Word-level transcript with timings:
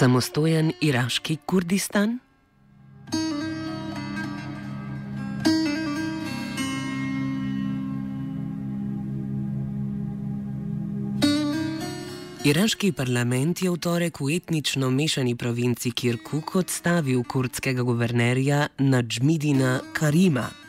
Samostojen 0.00 0.70
iraški 0.80 1.34
Kurdistan? 1.46 2.14
Iraški 12.48 12.94
parlament 12.96 13.60
je 13.60 13.68
v 13.68 13.76
torek 13.76 14.22
v 14.24 14.38
etnično 14.38 14.88
mešani 14.88 15.36
provinci 15.36 15.92
Kirkuk 15.92 16.54
odstavil 16.56 17.20
kurdskega 17.28 17.84
guvernerja 17.84 18.70
Nadžmidina 18.80 19.82
Karima. 19.92 20.59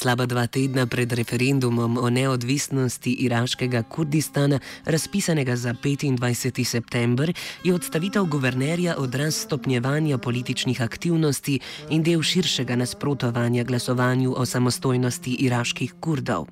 Slaba 0.00 0.24
dva 0.24 0.46
tedna 0.48 0.86
pred 0.88 1.12
referendumom 1.12 1.98
o 2.00 2.08
neodvisnosti 2.08 3.10
iraškega 3.20 3.82
Kurdistana, 3.82 4.56
razpisanega 4.84 5.56
za 5.56 5.74
25. 5.76 6.64
september, 6.64 7.32
je 7.64 7.74
odstavitev 7.74 8.24
guvernerja 8.24 8.94
odraz 8.96 9.36
stopnjevanja 9.36 10.18
političnih 10.18 10.80
aktivnosti 10.82 11.58
in 11.90 12.02
del 12.02 12.22
širšega 12.22 12.76
nasprotovanja 12.80 13.64
glasovanju 13.64 14.32
o 14.36 14.46
samostojnosti 14.46 15.36
iraških 15.44 15.92
Kurdov. 16.00 16.46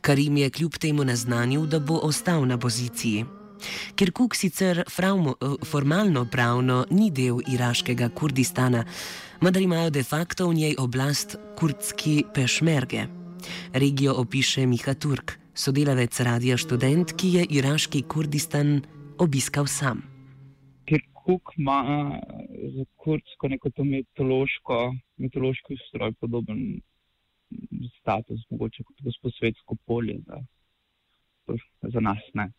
Karim 0.00 0.36
je 0.36 0.50
kljub 0.50 0.78
temu 0.78 1.04
naznanil, 1.04 1.66
da 1.66 1.78
bo 1.78 1.98
ostal 1.98 2.46
na 2.46 2.58
poziciji. 2.58 3.24
Kirkuk 3.98 4.34
sicer 4.34 4.84
fraumo, 4.90 5.34
formalno 5.64 6.24
pravno 6.30 6.84
ni 6.90 7.10
del 7.10 7.40
iraškega 7.50 8.08
Kurdistana, 8.14 8.84
vendar 9.42 9.62
imajo 9.62 9.90
de 9.90 10.02
facto 10.02 10.48
v 10.48 10.54
njej 10.54 10.74
oblast 10.78 11.36
kurdski 11.58 12.24
pešmerge. 12.34 13.06
Regijo 13.72 14.14
opiše 14.22 14.66
Miha 14.66 14.94
Turk, 14.94 15.38
sodelavec 15.54 16.20
Radia 16.20 16.58
Student, 16.58 17.14
ki 17.18 17.32
je 17.36 17.46
iraški 17.58 18.02
Kurdistan 18.02 18.80
obiskal 19.18 19.66
sam. 19.66 20.02
Kirkuk 20.86 21.54
ima 21.56 21.80
za 22.74 22.84
kurdsko 22.96 23.48
neko 23.48 23.70
to 23.70 23.84
mitološko, 23.84 24.94
mitološki 25.16 25.74
ustroj 25.74 26.12
podoben 26.20 26.80
status, 27.98 28.40
mogoče 28.50 28.84
kot 28.84 29.02
gospodsvetsko 29.02 29.76
polje 29.86 30.18
za, 30.26 30.40
za 31.82 32.00
nas. 32.00 32.22
Ne 32.34 32.50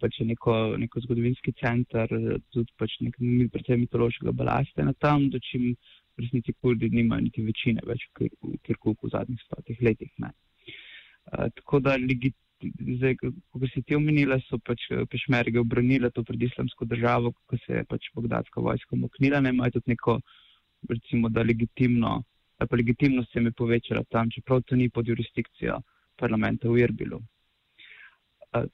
pač 0.00 0.20
je 0.20 0.26
neko, 0.26 0.76
neko 0.78 1.00
zgodovinski 1.04 1.54
center, 1.60 2.10
tudi 2.54 2.72
pač 2.78 2.98
nek 3.04 3.16
predvsem 3.52 3.82
mitološkega 3.84 4.34
balasta 4.36 4.84
na 4.86 4.94
tam, 4.94 5.28
da 5.30 5.40
čim 5.42 5.72
v 5.72 6.24
resnici 6.24 6.52
kurdi 6.52 6.90
nimajo 6.92 7.24
niti 7.24 7.44
večine 7.44 7.84
več 7.88 8.04
v 8.18 8.28
Kirkuku 8.66 9.08
v 9.08 9.12
zadnjih 9.14 9.40
stotih 9.46 9.80
letih. 9.82 10.12
Uh, 10.20 11.48
tako 11.56 11.80
da, 11.80 11.96
zdaj, 11.98 13.16
ko 13.22 13.70
si 13.72 13.82
ti 13.86 13.96
omenila, 13.96 14.38
so 14.46 14.58
pač 14.58 14.84
pešmerge 15.10 15.60
obranile 15.62 16.10
to 16.10 16.24
pred 16.26 16.42
islamsko 16.42 16.86
državo, 16.90 17.32
ko 17.48 17.58
se 17.64 17.80
je 17.80 17.88
pač 17.88 18.10
bogdatska 18.14 18.60
vojska 18.60 18.98
moknila, 18.98 19.40
ne 19.40 19.54
imajo 19.54 19.78
tudi 19.78 19.94
neko, 19.94 20.18
recimo, 20.90 21.30
da 21.32 21.46
legitimno, 21.46 22.20
da 22.58 22.66
pa 22.66 22.76
legitimnost 22.76 23.32
se 23.32 23.40
mi 23.40 23.52
povečala 23.52 24.04
tam, 24.10 24.30
čeprav 24.30 24.62
to 24.66 24.76
ni 24.76 24.90
pod 24.90 25.08
jurisdikcijo 25.08 25.80
parlamenta 26.18 26.68
v 26.68 26.84
Irbilu 26.84 27.22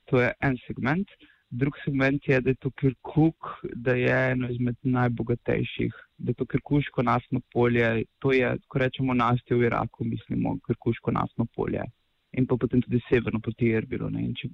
to 0.05 0.21
je 0.21 0.33
en 0.41 0.56
segment. 0.66 1.09
Drug 1.50 1.77
segment 1.84 2.28
je, 2.28 2.41
da 2.41 2.50
je 2.50 2.61
to 2.61 2.71
Kirkuk, 2.71 3.47
da 3.75 3.94
je 3.94 4.16
eno 4.33 4.49
izmed 4.50 4.77
najbogatejših, 4.83 5.94
da 6.19 6.31
je 6.31 6.34
to 6.34 6.47
Kirkuško 6.47 7.03
naftno 7.03 7.41
polje. 7.53 8.05
To 8.19 8.33
je, 8.33 8.50
ko 8.69 8.78
rečemo, 8.78 9.15
naftje 9.15 9.56
v 9.56 9.65
Iraku, 9.71 10.05
mislimo 10.05 10.59
Kirkuško 10.67 11.11
naftno 11.11 11.47
polje. 11.56 11.84
In 12.33 12.47
pa 12.47 12.56
potem 12.61 12.83
tudi 12.83 13.00
severno 13.09 13.41
proti 13.41 13.71
Erbilu. 13.72 14.11
In, 14.19 14.34
če, 14.37 14.50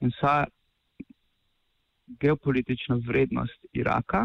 in 0.00 0.14
vsa 0.14 0.46
geopolitična 2.22 2.96
vrednost 3.04 3.68
Iraka, 3.76 4.24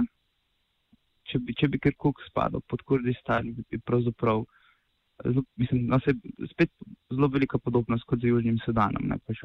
če 1.28 1.40
bi, 1.40 1.56
če 1.60 1.68
bi 1.68 1.80
Kirkuk 1.80 2.24
spadal 2.30 2.64
pod 2.72 2.86
Kurdistan, 2.88 3.52
bi 3.52 3.84
pravzaprav 3.84 4.46
zelo, 4.46 4.61
mislim, 5.56 5.86
no, 5.88 6.00
se, 6.00 6.14
spet 6.52 6.72
zelo 7.14 7.28
velika 7.28 7.58
podobnost 7.58 8.04
kot 8.10 8.22
z 8.22 8.32
Južnim 8.32 8.58
Sudanom. 8.66 9.08
Ne, 9.08 9.18
pač, 9.28 9.44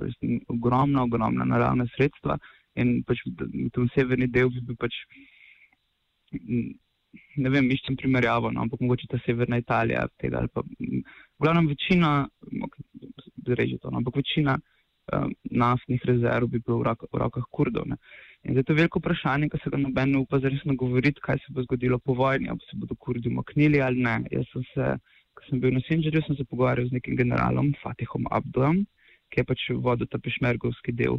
ogromna, 0.48 1.02
ogromna 1.02 1.44
naravna 1.44 1.86
sredstva 1.96 2.38
in 2.76 3.00
pač 3.08 3.22
v 3.26 3.70
tem 3.72 3.88
severni 3.94 4.28
del 4.28 4.50
bi 4.52 4.76
pač, 4.76 4.96
ne 6.36 7.52
vem, 7.52 7.68
iščem 7.72 7.96
primerjavo, 7.96 8.50
no, 8.52 8.64
ampak 8.66 8.82
mogoče 8.84 9.08
ta 9.12 9.20
severna 9.24 9.60
Italija 9.62 10.06
tega 10.20 10.42
ali 10.42 10.52
pa, 10.52 10.64
v 10.66 11.44
glavnem 11.44 11.68
večina, 11.72 12.10
reži 13.46 13.78
to, 13.80 13.90
no, 13.90 14.02
ampak 14.02 14.18
večina 14.20 14.58
um, 14.58 15.32
naftnih 15.44 16.04
rezerv 16.04 16.50
bi 16.52 16.60
bilo 16.60 16.80
v, 16.80 16.88
rak, 16.90 17.04
v 17.12 17.20
rokah 17.22 17.46
kurdov. 17.50 17.86
Ne. 17.88 17.98
In 18.44 18.54
zdaj 18.54 18.62
je 18.62 18.68
to 18.68 18.78
veliko 18.78 19.00
vprašanje, 19.02 19.48
ko 19.50 19.60
se 19.62 19.70
ga 19.72 19.80
noben 19.80 20.12
ne 20.12 20.22
upa 20.22 20.40
zaresno 20.42 20.76
govoriti, 20.78 21.22
kaj 21.22 21.40
se 21.44 21.54
bo 21.54 21.64
zgodilo 21.66 21.98
po 21.98 22.14
vojni, 22.14 22.50
ali 22.50 22.68
se 22.70 22.78
bodo 22.80 22.94
kurdi 22.94 23.30
umaknili 23.32 23.80
ali 23.82 24.02
ne. 24.02 24.20
Jaz 24.30 24.50
sem 24.52 24.66
se 24.74 24.90
sem 25.48 25.60
bil 25.60 25.74
na 25.74 25.80
Sinžerju, 25.86 26.22
sem 26.26 26.36
se 26.36 26.44
pogovarjal 26.44 26.88
z 26.88 26.98
nekim 26.98 27.16
generalom 27.16 27.72
Fatihom 27.82 28.26
Abdulom, 28.30 28.84
ki 29.30 29.40
je 29.40 29.44
pač 29.44 29.64
vodil 29.82 30.08
ta 30.10 30.18
pešmergovski 30.22 30.94
del 30.94 31.18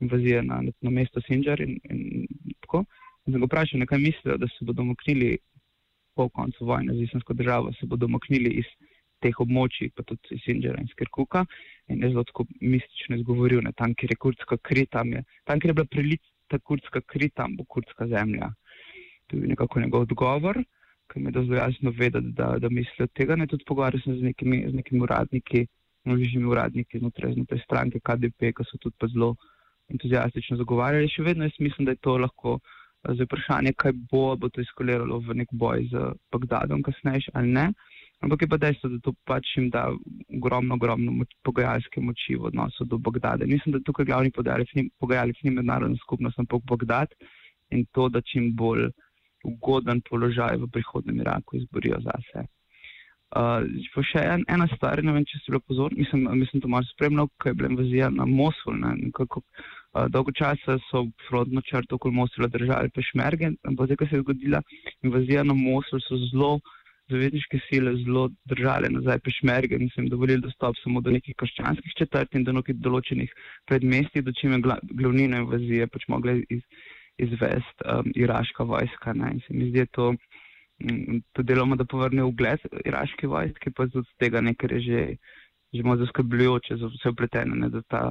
invazije 0.00 0.42
na, 0.42 0.60
na 0.62 0.90
mesto 0.90 1.22
Sinžer 1.26 1.60
in, 1.64 1.78
in 1.90 2.26
tako. 2.62 2.84
In 3.26 3.34
sem 3.34 3.42
ga 3.42 3.48
vprašal, 3.48 3.86
kaj 3.86 4.00
mislijo, 4.02 4.38
da 4.38 4.48
se 4.54 4.64
bodo 4.64 4.82
umaknili 4.86 5.38
po 6.16 6.28
koncu 6.28 6.66
vojne 6.66 6.94
z 6.94 7.06
islamsko 7.06 7.34
državo, 7.34 7.72
se 7.78 7.86
bodo 7.86 8.06
umaknili 8.06 8.54
iz 8.62 8.70
teh 9.22 9.34
območij, 9.42 9.90
pa 9.94 10.04
tudi 10.06 10.38
iz 10.38 10.44
Sinžera 10.46 10.78
in 10.80 10.88
Skirkuka. 10.92 11.44
In 11.90 12.02
je 12.02 12.12
zelo 12.14 12.24
tako 12.24 12.46
mistično 12.60 13.18
izgovoril, 13.18 13.62
ne, 13.66 13.74
tam, 13.76 13.94
kjer 13.98 14.14
je 14.14 14.22
kurdska 14.24 14.58
kri, 14.62 14.86
tam 14.86 15.12
je, 15.12 15.24
tam, 15.44 15.60
kjer 15.60 15.74
je 15.74 15.78
bila 15.80 15.90
prilita 15.90 16.58
kurdska 16.62 17.02
kri, 17.06 17.30
tam 17.34 17.56
bo 17.58 17.66
kurdska 17.66 18.06
zemlja. 18.10 18.52
To 19.28 19.36
je 19.36 19.50
nekako 19.50 19.80
njegov 19.80 20.06
odgovor 20.06 20.62
ki 21.12 21.20
mi 21.20 21.32
je 21.32 21.44
zelo 21.44 21.56
jasno 21.56 21.92
vedeti, 21.98 22.32
da, 22.36 22.56
da 22.58 22.68
mislijo 22.68 23.06
tega. 23.14 23.36
Ne 23.36 23.46
tudi 23.46 23.64
pogovarjal 23.68 24.02
sem 24.04 24.18
z 24.18 24.30
nekimi, 24.30 24.64
z 24.70 24.74
nekimi 24.74 25.00
uradniki, 25.06 25.66
množimi 26.04 26.44
uradniki 26.44 26.98
znotraj, 26.98 27.34
znotraj 27.34 27.62
stranke 27.64 28.00
KDP, 28.00 28.52
ki 28.56 28.66
so 28.68 28.80
tudi 28.82 29.12
zelo 29.12 29.34
entuzijastično 29.92 30.58
zagovarjali. 30.60 31.08
Še 31.12 31.24
vedno 31.30 31.48
jaz 31.48 31.56
mislim, 31.60 31.88
da 31.88 31.96
je 31.96 32.02
to 32.04 32.18
lahko 32.20 32.58
eh, 32.58 33.14
za 33.14 33.28
vprašanje, 33.28 33.74
kaj 33.76 33.96
bo, 34.12 34.24
bo 34.36 34.50
to 34.52 34.60
eskaliralo 34.64 35.20
v 35.24 35.40
nek 35.42 35.52
boj 35.52 35.88
z 35.92 36.10
Bagdadom 36.32 36.84
kasneje 36.86 37.32
ali 37.34 37.56
ne. 37.56 37.70
Ampak 38.20 38.42
je 38.42 38.48
pa 38.50 38.56
dejstvo, 38.58 38.88
da 38.90 38.98
to 38.98 39.12
pač 39.30 39.52
jim 39.56 39.68
da 39.70 39.84
ogromno, 40.34 40.74
ogromno 40.74 41.12
moč, 41.20 41.36
pogajalske 41.46 42.02
moči 42.02 42.34
v 42.34 42.48
odnosu 42.50 42.84
do 42.84 42.98
Bagdada. 42.98 43.46
Mislim, 43.46 43.76
da 43.76 43.84
tukaj 43.86 44.08
glavni 44.08 44.32
pogajalec 44.34 45.44
ni 45.44 45.52
mednarodna 45.54 45.96
skupnost, 46.02 46.40
ampak 46.42 46.64
Bagdad 46.66 47.14
in 47.70 47.84
to, 47.94 48.08
da 48.08 48.20
čim 48.20 48.50
bolj 48.58 48.88
ugoden 49.44 50.00
položaj 50.08 50.56
v 50.62 50.70
prihodnem 50.72 51.20
Iraku 51.20 51.58
izborijo 51.60 52.00
zase. 52.04 52.46
Uh, 53.28 53.60
še 54.08 54.22
en, 54.24 54.44
ena 54.48 54.64
stvar, 54.72 55.02
ne 55.04 55.12
vem, 55.12 55.24
če 55.28 55.42
ste 55.42 55.52
bili 55.52 55.60
pozorni, 55.68 55.98
mislim, 56.00 56.22
mislim, 56.40 56.62
to 56.64 56.70
malo 56.72 56.88
spremljal, 56.88 57.28
ko 57.36 57.50
je 57.50 57.58
bila 57.58 57.68
invazija 57.68 58.08
na 58.08 58.24
Mosul. 58.24 58.78
Ne, 58.80 58.94
nekako, 59.02 59.42
uh, 59.44 60.06
dolgo 60.08 60.32
časa 60.32 60.78
so 60.86 61.04
frontno 61.26 61.60
črto 61.60 61.98
okoli 61.98 62.16
Mosula 62.16 62.48
držali 62.48 62.88
pešmerge, 62.96 63.52
ampak 63.68 63.90
zdaj, 63.90 64.00
ko 64.00 64.08
se 64.08 64.16
je 64.16 64.24
zgodila 64.24 64.62
invazija 65.04 65.44
na 65.44 65.56
Mosul, 65.58 66.00
so 66.06 66.16
zelo 66.30 66.54
zavezniške 67.12 67.60
sile 67.68 67.94
zelo 68.04 68.28
držale 68.48 68.88
nazaj 68.92 69.20
pešmerge 69.24 69.76
in 69.76 69.88
so 69.92 70.00
jim 70.00 70.08
dovolili 70.12 70.44
dostop 70.44 70.76
samo 70.82 71.00
do 71.00 71.12
nekih 71.12 71.36
krščanskih 71.40 71.94
četrti 72.00 72.40
in 72.40 72.44
do 72.44 72.52
nekih 72.52 72.76
določenih 72.84 73.32
predmestij, 73.68 74.24
do 74.24 74.32
čime 74.40 74.60
glavnino 74.64 75.44
invazije 75.44 75.88
pač 75.92 76.08
mogla 76.12 76.36
iz, 76.48 76.64
izvesti 77.18 77.84
um, 77.84 78.12
iraška 78.14 78.64
vojska. 78.64 79.12
Ne. 79.12 79.32
In 79.34 79.40
se 79.46 79.54
mi 79.54 79.70
zdi 79.70 79.86
to, 79.86 80.08
um, 80.10 81.20
to 81.32 81.42
deloma, 81.42 81.76
da 81.76 81.84
povrne 81.84 82.24
ugled 82.24 82.64
iraške 82.84 83.26
vojske, 83.26 83.70
pa 83.76 83.86
z 83.86 84.04
tega 84.18 84.40
nekaj 84.40 84.76
je 84.78 84.80
že, 84.86 85.04
že 85.74 85.82
malo 85.82 86.04
zaskrbljujoče 86.04 86.76
za 86.76 86.90
vse 86.94 87.12
upletene, 87.14 87.56
ne, 87.56 87.68
da 87.68 87.82
ta, 87.82 88.02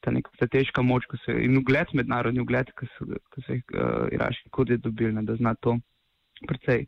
ta 0.00 0.10
neka 0.10 0.30
strateška 0.34 0.82
moč 0.82 1.08
se, 1.24 1.36
in 1.44 1.56
ugled, 1.58 1.94
mednarodni 1.94 2.40
ugled, 2.40 2.70
ki 2.78 2.90
so, 2.96 3.08
ki 3.34 3.46
so 3.46 3.56
jih 3.58 3.64
uh, 3.74 4.06
iraški 4.12 4.50
kodi 4.50 4.78
dobili, 4.78 5.12
ne, 5.12 5.22
da 5.26 5.36
zna 5.36 5.54
to 5.54 5.78
precej 6.48 6.86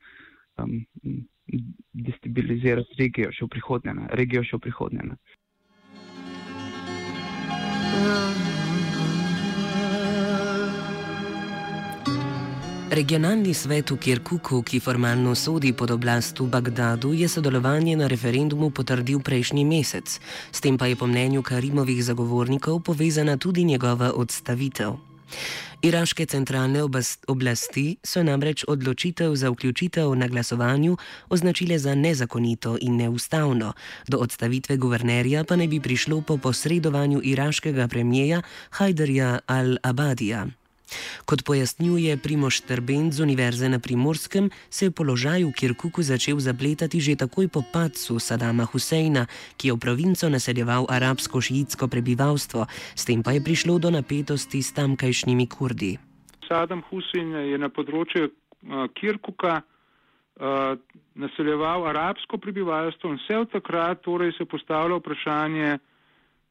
um, 0.59 0.85
destabilizirati 1.93 2.99
regijo 2.99 3.33
še 3.33 3.47
v 3.47 3.53
prihodnje. 3.57 3.95
Ne, 3.95 4.07
regijo 4.17 4.45
še 4.45 4.59
v 4.59 4.67
prihodnje 4.69 5.09
ne. 5.11 5.19
Regionalni 12.95 13.51
svet 13.55 13.91
v 13.91 13.99
Kirkuku, 13.99 14.63
ki 14.63 14.79
formalno 14.79 15.35
sodi 15.35 15.73
pod 15.75 15.91
oblast 15.91 16.39
v 16.39 16.47
Bagdadu, 16.47 17.11
je 17.11 17.27
sodelovanje 17.27 17.99
na 17.99 18.07
referendumu 18.07 18.71
potrdil 18.71 19.19
prejšnji 19.19 19.67
mesec. 19.67 20.07
S 20.55 20.63
tem 20.63 20.79
pa 20.79 20.87
je 20.87 20.95
po 20.95 21.11
mnenju 21.11 21.43
Karimovih 21.43 21.99
zagovornikov 21.99 22.87
povezana 22.87 23.35
tudi 23.35 23.67
njegova 23.67 24.15
odstavitev. 24.15 24.95
Iraške 25.83 26.23
centralne 26.31 26.87
oblasti 27.27 27.99
so 27.99 28.23
namreč 28.23 28.63
odločitev 28.63 29.35
za 29.35 29.51
vključitev 29.51 30.15
na 30.15 30.31
glasovanju 30.31 30.95
označile 31.35 31.79
za 31.83 31.99
nezakonito 31.99 32.79
in 32.79 32.95
neustavno, 32.97 33.75
do 34.07 34.23
odstavitve 34.23 34.79
guvernerja 34.79 35.43
pa 35.43 35.59
ne 35.59 35.67
bi 35.67 35.83
prišlo 35.83 36.23
po 36.23 36.39
posredovanju 36.39 37.27
iraškega 37.27 37.89
premijeja 37.89 38.43
Hajderja 38.71 39.43
al-Abadija. 39.51 40.47
Kot 41.25 41.43
pojasnjuje 41.45 42.17
Primoš 42.17 42.61
Trben 42.61 43.13
z 43.13 43.21
Univerze 43.21 43.69
na 43.69 43.79
Primorskem, 43.79 44.51
se 44.71 44.87
je 44.87 44.91
položaj 44.91 45.45
v 45.45 45.53
Kirkuku 45.53 46.03
začel 46.03 46.41
zapletati 46.41 47.01
že 47.01 47.17
takoj 47.17 47.49
po 47.49 47.63
padcu 47.65 48.19
Sadama 48.21 48.65
Huseina, 48.65 49.27
ki 49.57 49.69
je 49.69 49.75
v 49.75 49.81
provinco 49.81 50.29
naseljeval 50.29 50.87
arabsko-šiitsko 50.89 51.89
prebivalstvo, 51.89 52.67
s 52.95 53.03
tem 53.05 53.23
pa 53.23 53.33
je 53.33 53.41
prišlo 53.41 53.79
do 53.79 53.91
napetosti 53.91 54.63
s 54.63 54.73
tamkajšnjimi 54.77 55.47
kurdi. 55.49 55.97
Sadam 56.49 56.85
Husein 56.91 57.33
je 57.33 57.57
na 57.59 57.73
področju 57.73 58.29
uh, 58.29 58.87
Kirkuka 58.93 59.65
uh, 59.65 60.77
naseljeval 61.17 61.89
arabsko 61.89 62.39
prebivalstvo 62.39 63.15
in 63.15 63.19
vse 63.23 63.39
od 63.39 63.49
takrat 63.53 64.05
torej 64.05 64.37
se 64.37 64.45
postavlja 64.45 65.01
vprašanje, 65.01 65.79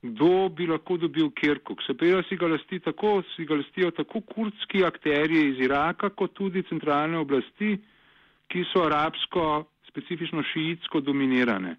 kdo 0.03 0.49
bi 0.49 0.67
lahko 0.67 0.97
dobil 0.97 1.29
Kirkuk. 1.31 1.81
Se 1.87 1.93
pravi, 1.95 2.23
si 2.27 2.35
ga, 2.35 2.47
lasti 2.51 2.79
tako, 2.83 3.21
si 3.35 3.45
ga 3.47 3.55
lastijo 3.55 3.91
tako 3.91 4.21
kurdski 4.21 4.83
akterji 4.83 5.45
iz 5.53 5.61
Iraka, 5.63 6.09
kot 6.09 6.33
tudi 6.35 6.63
centralne 6.67 7.17
oblasti, 7.23 7.77
ki 8.51 8.65
so 8.73 8.83
arabsko, 8.83 9.63
specifično 9.87 10.43
šiitsko 10.51 10.99
dominirane. 11.01 11.77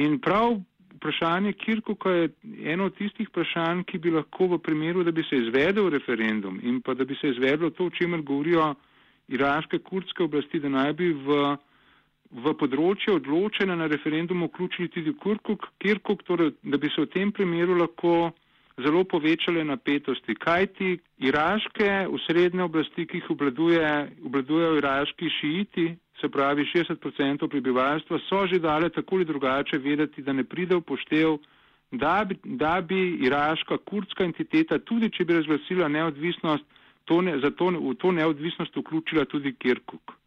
In 0.00 0.16
prav 0.24 0.56
vprašanje 0.96 1.52
Kirkuka 1.52 2.10
je 2.10 2.28
eno 2.72 2.86
od 2.88 2.96
tistih 2.96 3.28
vprašanj, 3.28 3.84
ki 3.84 3.98
bi 3.98 4.10
lahko 4.14 4.48
v 4.54 4.58
primeru, 4.58 5.04
da 5.04 5.12
bi 5.12 5.22
se 5.28 5.36
izvedel 5.36 5.90
referendum 5.92 6.58
in 6.62 6.80
pa 6.80 6.94
da 6.94 7.04
bi 7.04 7.14
se 7.20 7.28
izvedlo 7.28 7.70
to, 7.70 7.86
o 7.86 7.90
čemer 7.90 8.22
govorijo 8.22 8.74
iraške 9.28 9.78
kurdske 9.78 10.22
oblasti, 10.22 10.60
da 10.60 10.68
naj 10.68 10.92
bi 10.92 11.12
v 11.12 11.56
v 12.34 12.52
področje 12.58 13.14
odločene 13.14 13.76
na 13.78 13.86
referendumu 13.86 14.48
vključili 14.50 14.90
tudi 14.90 15.12
Kirkuk, 15.22 15.68
Kirkuk 15.78 16.24
torej, 16.26 16.54
da 16.62 16.78
bi 16.78 16.90
se 16.90 17.04
v 17.04 17.10
tem 17.12 17.30
primeru 17.32 17.76
lahko 17.78 18.32
zelo 18.82 19.04
povečale 19.06 19.62
napetosti. 19.64 20.34
Kaj 20.34 20.66
ti 20.74 20.88
iraške 21.22 22.08
usrednje 22.10 22.64
oblasti, 22.66 23.06
ki 23.06 23.20
jih 23.20 23.30
obladuje, 23.36 23.90
obladujejo 24.26 24.78
iraški 24.80 25.30
šiiti, 25.30 25.86
se 26.20 26.28
pravi 26.28 26.66
60% 26.72 27.48
prebivalstva, 27.50 28.18
so 28.28 28.46
že 28.50 28.58
dale 28.58 28.90
tako 28.90 29.16
ali 29.20 29.24
drugače 29.30 29.78
vedeti, 29.78 30.22
da 30.22 30.32
ne 30.32 30.44
pride 30.44 30.74
v 30.76 30.82
poštev, 30.82 31.38
da 31.92 32.24
bi, 32.26 32.38
da 32.44 32.80
bi 32.80 33.00
iraška 33.26 33.78
kurdska 33.86 34.24
entiteta, 34.24 34.78
tudi 34.78 35.10
če 35.10 35.24
bi 35.24 35.38
razglasila 35.38 35.88
neodvisnost, 35.88 36.64
to 37.04 37.20
ne, 37.22 37.38
zato 37.38 37.70
v 37.70 37.94
to 37.94 38.10
neodvisnost 38.12 38.76
vključila 38.76 39.24
tudi 39.24 39.54
Kirkuk. 39.54 40.18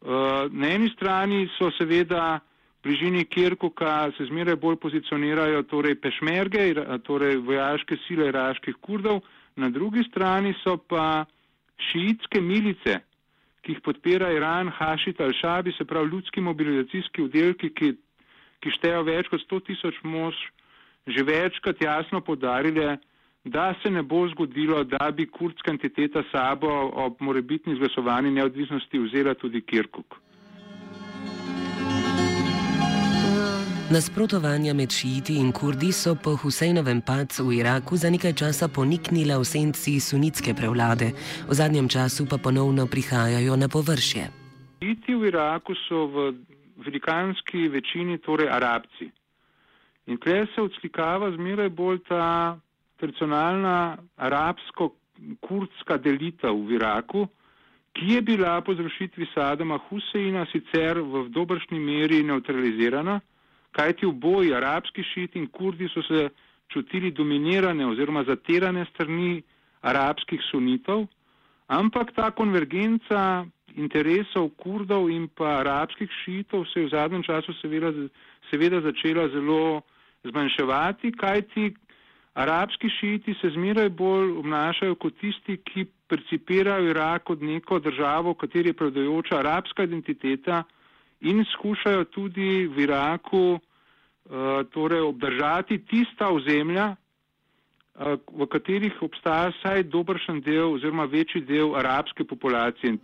Eh, 0.00 0.48
na 0.50 0.68
eni 0.72 0.88
strani 0.94 1.44
so 1.58 1.68
seveda 1.76 2.40
bližini 2.82 3.26
Kirkuka 3.28 4.08
se 4.16 4.24
zmeraj 4.24 4.56
bolj 4.56 4.78
pozicionirajo 4.80 5.62
torej 5.68 5.98
pešmerge, 6.00 6.62
torej 7.04 7.36
vojaške 7.44 7.98
sile 8.06 8.30
iraških 8.32 8.78
kurdov, 8.80 9.20
na 9.56 9.68
drugi 9.68 10.04
strani 10.08 10.54
so 10.62 10.78
pa 10.78 11.26
šiitske 11.90 12.40
milice, 12.40 13.00
ki 13.60 13.76
jih 13.76 13.82
podpira 13.84 14.30
Iran, 14.32 14.72
Hašit 14.72 15.20
al-Shabi, 15.20 15.76
se 15.76 15.84
pravi 15.84 16.08
ljudski 16.14 16.40
mobilizacijski 16.40 17.26
vdelki, 17.28 17.68
ki, 17.76 17.92
ki 18.64 18.72
štejo 18.78 19.04
več 19.04 19.28
kot 19.28 19.44
100 19.44 19.60
tisoč 19.68 20.00
mož, 20.02 20.38
že 21.06 21.24
večkrat 21.28 21.84
jasno 21.84 22.22
podarile, 22.24 22.96
da 23.44 23.74
se 23.82 23.90
ne 23.90 24.02
bo 24.02 24.28
zgodilo, 24.28 24.84
da 24.84 25.10
bi 25.10 25.26
kurdska 25.26 25.70
entiteta 25.70 26.22
sabo 26.32 26.90
ob 26.94 27.20
morebitni 27.20 27.72
izglasovanju 27.72 28.30
neodvisnosti 28.30 28.98
vzela 28.98 29.34
tudi 29.34 29.60
Kirkuk. 29.60 30.14
Nasprotovanja 33.90 34.74
med 34.74 34.92
šiiti 34.94 35.34
in 35.34 35.52
kurdi 35.52 35.92
so 35.92 36.14
po 36.14 36.36
Husejnovem 36.36 37.00
padcu 37.00 37.44
v 37.46 37.54
Iraku 37.58 37.96
za 37.96 38.10
nekaj 38.10 38.32
časa 38.32 38.68
poniknila 38.68 39.38
v 39.38 39.44
senci 39.44 39.98
sunitske 40.00 40.54
prevlade, 40.54 41.10
v 41.48 41.54
zadnjem 41.54 41.88
času 41.88 42.26
pa 42.30 42.38
ponovno 42.38 42.86
prihajajo 42.86 43.56
na 43.56 43.68
površje. 43.68 44.30
Šiiti 44.78 45.14
v 45.14 45.26
Iraku 45.26 45.74
so 45.88 46.06
v 46.06 46.32
velikanski 46.86 47.66
večini 47.68 48.18
torej 48.18 48.48
arabci. 48.48 49.10
In 50.06 50.16
tukaj 50.22 50.46
se 50.54 50.62
odslikava 50.62 51.34
zmeraj 51.34 51.68
bolj 51.68 51.98
ta 52.06 52.60
tradicionalna 53.00 53.96
arabsko-kurdska 54.16 55.96
delitev 56.04 56.54
v 56.68 56.76
Iraku, 56.76 57.26
ki 57.96 58.14
je 58.14 58.22
bila 58.22 58.60
po 58.60 58.74
zrušitvi 58.74 59.26
Sadama 59.34 59.80
Huseina 59.88 60.46
sicer 60.52 61.00
v 61.00 61.26
dobršni 61.32 61.80
meri 61.80 62.22
neutralizirana, 62.22 63.20
kajti 63.72 64.06
v 64.06 64.12
boji 64.12 64.54
arabski 64.54 65.02
šit 65.02 65.36
in 65.36 65.48
kurdi 65.48 65.88
so 65.88 66.02
se 66.02 66.28
čutili 66.70 67.10
dominirane 67.10 67.86
oziroma 67.86 68.24
zaterane 68.24 68.84
strani 68.94 69.42
arabskih 69.80 70.40
sunitov, 70.50 71.06
ampak 71.66 72.12
ta 72.14 72.30
konvergenca 72.30 73.46
interesov 73.74 74.50
kurdov 74.58 75.10
in 75.10 75.28
pa 75.28 75.60
arabskih 75.60 76.10
šitov 76.24 76.66
se 76.70 76.80
je 76.80 76.86
v 76.86 76.90
zadnjem 76.90 77.22
času 77.22 77.54
seveda, 77.62 77.92
seveda 78.50 78.80
začela 78.80 79.28
zelo 79.28 79.82
zmanjševati, 80.24 81.12
kajti 81.12 81.74
Arabski 82.34 82.88
šiti 83.00 83.34
se 83.40 83.50
zmeraj 83.50 83.88
bolj 83.88 84.30
obnašajo 84.38 84.94
kot 84.94 85.14
tisti, 85.20 85.56
ki 85.56 85.86
percipirajo 86.08 86.90
Irak 86.90 87.24
kot 87.24 87.40
neko 87.40 87.78
državo, 87.78 88.30
v 88.30 88.34
kateri 88.34 88.68
je 88.68 88.72
prevladujoča 88.72 89.38
arabska 89.38 89.82
identiteta 89.82 90.62
in 91.20 91.44
skušajo 91.52 92.04
tudi 92.04 92.66
v 92.66 92.82
Iraku 92.86 93.58
uh, 93.58 93.60
torej 94.70 95.00
obdržati 95.00 95.78
tista 95.78 96.30
ozemlja, 96.30 96.94
uh, 96.94 98.18
v 98.32 98.46
katerih 98.46 99.02
obstaja 99.02 99.50
vsaj 99.50 99.82
dobršen 99.82 100.40
del 100.40 100.74
oziroma 100.74 101.04
večji 101.04 101.40
del 101.40 101.74
arabske 101.76 102.24
populacije. 102.24 102.96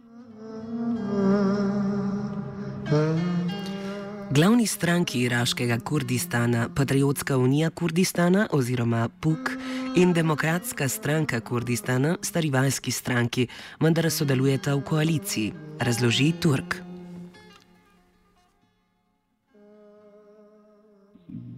Glavni 4.36 4.66
stranki 4.66 5.22
iraškega 5.24 5.78
Kurdistana, 5.80 6.66
Patriotska 6.76 7.38
unija 7.40 7.70
Kurdistana 7.70 8.42
oziroma 8.52 9.08
PUK 9.22 9.50
in 9.96 10.12
Demokratska 10.12 10.88
stranka 10.88 11.40
Kurdistana 11.40 12.16
sta 12.20 12.42
rivalski 12.44 12.92
stranki, 12.92 13.46
vendar 13.80 14.10
sodelujeta 14.10 14.74
v 14.76 14.84
koaliciji, 14.90 15.54
razloži 15.80 16.28
Turk. 16.42 16.76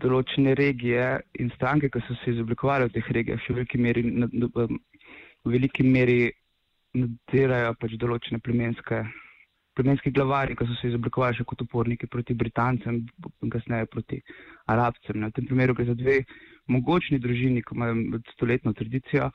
Določene 0.07 0.55
regije 0.55 1.13
in 1.43 1.51
stranke, 1.59 1.91
ki 1.91 2.07
so 2.07 2.15
se 2.23 2.37
izoblikovali 2.37 2.87
v 2.87 2.95
teh 2.95 3.15
regijah, 3.19 3.49
v 3.49 3.59
veliki 3.59 3.87
meri, 3.89 4.07
v 4.07 4.69
veliki 5.51 5.83
meri 5.83 6.21
nadzirajo 6.95 7.75
pač 7.83 7.99
določene 7.99 8.39
plemenske 8.39 9.03
plemenski 9.79 10.13
glavari, 10.15 10.57
ki 10.59 10.67
so 10.67 10.77
se 10.81 10.91
izoblikovali 10.91 11.39
še 11.39 11.47
kot 11.49 11.63
uporniki 11.65 12.11
proti 12.11 12.37
Britancem 12.39 13.01
in 13.45 13.53
kasneje 13.55 13.89
proti 13.93 14.21
Arabcem. 14.75 15.23
V 15.25 15.33
tem 15.37 15.47
primeru 15.49 15.77
gre 15.79 15.89
za 15.89 15.97
dve 15.99 16.21
mogočni 16.69 17.21
družini, 17.23 17.63
ki 17.65 17.77
imajo 17.77 18.21
stoletno 18.35 18.75
tradicijo, 18.77 19.31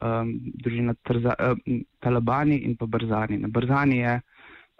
um, 0.00 0.32
družina 0.62 0.94
Trza, 1.04 1.34
uh, 1.36 1.78
Talabani 2.04 2.62
in 2.64 2.78
pa 2.80 2.86
Brzani. 2.86 3.40
Na 3.42 3.50
Brzani 3.52 4.00
je 4.00 4.14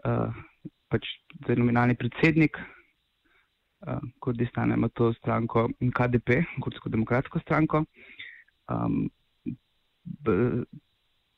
uh, 0.08 0.42
pač 0.88 1.04
to 1.44 1.52
je 1.52 1.60
nominalni 1.60 1.98
predsednik. 1.98 2.58
Uh, 3.86 4.00
Kurdistan 4.22 4.72
ima 4.74 4.88
to 4.88 5.12
stranko 5.20 5.68
KDP, 5.94 6.42
Kurdsko 6.64 6.90
demokratsko 6.90 7.42
stranko. 7.44 7.84
Um, 8.68 9.10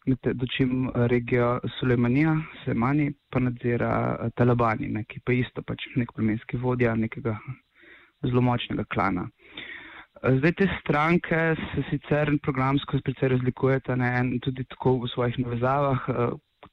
dočim 0.06 0.90
regijo 0.94 1.60
Sulejmanija, 1.78 2.36
Semani, 2.64 3.12
pa 3.30 3.40
nadzira 3.40 4.16
uh, 4.16 4.30
Talabani, 4.34 4.88
ne, 4.88 5.04
ki 5.04 5.20
pa 5.24 5.32
isto 5.32 5.62
pač 5.62 5.84
nek 5.96 6.12
plemenski 6.16 6.56
vodja 6.56 6.94
nekega 6.94 7.36
zelo 8.24 8.40
močnega 8.40 8.84
klana. 8.84 9.28
Zdaj 10.20 10.52
te 10.52 10.66
stranke 10.80 11.36
se 11.72 11.82
sicer 11.90 12.32
programsko 12.42 12.98
precej 13.04 13.28
razlikujete, 13.28 13.96
ne, 13.96 14.10
tudi 14.44 14.64
tako 14.68 14.98
v 15.04 15.08
svojih 15.08 15.38
navezavah. 15.38 16.08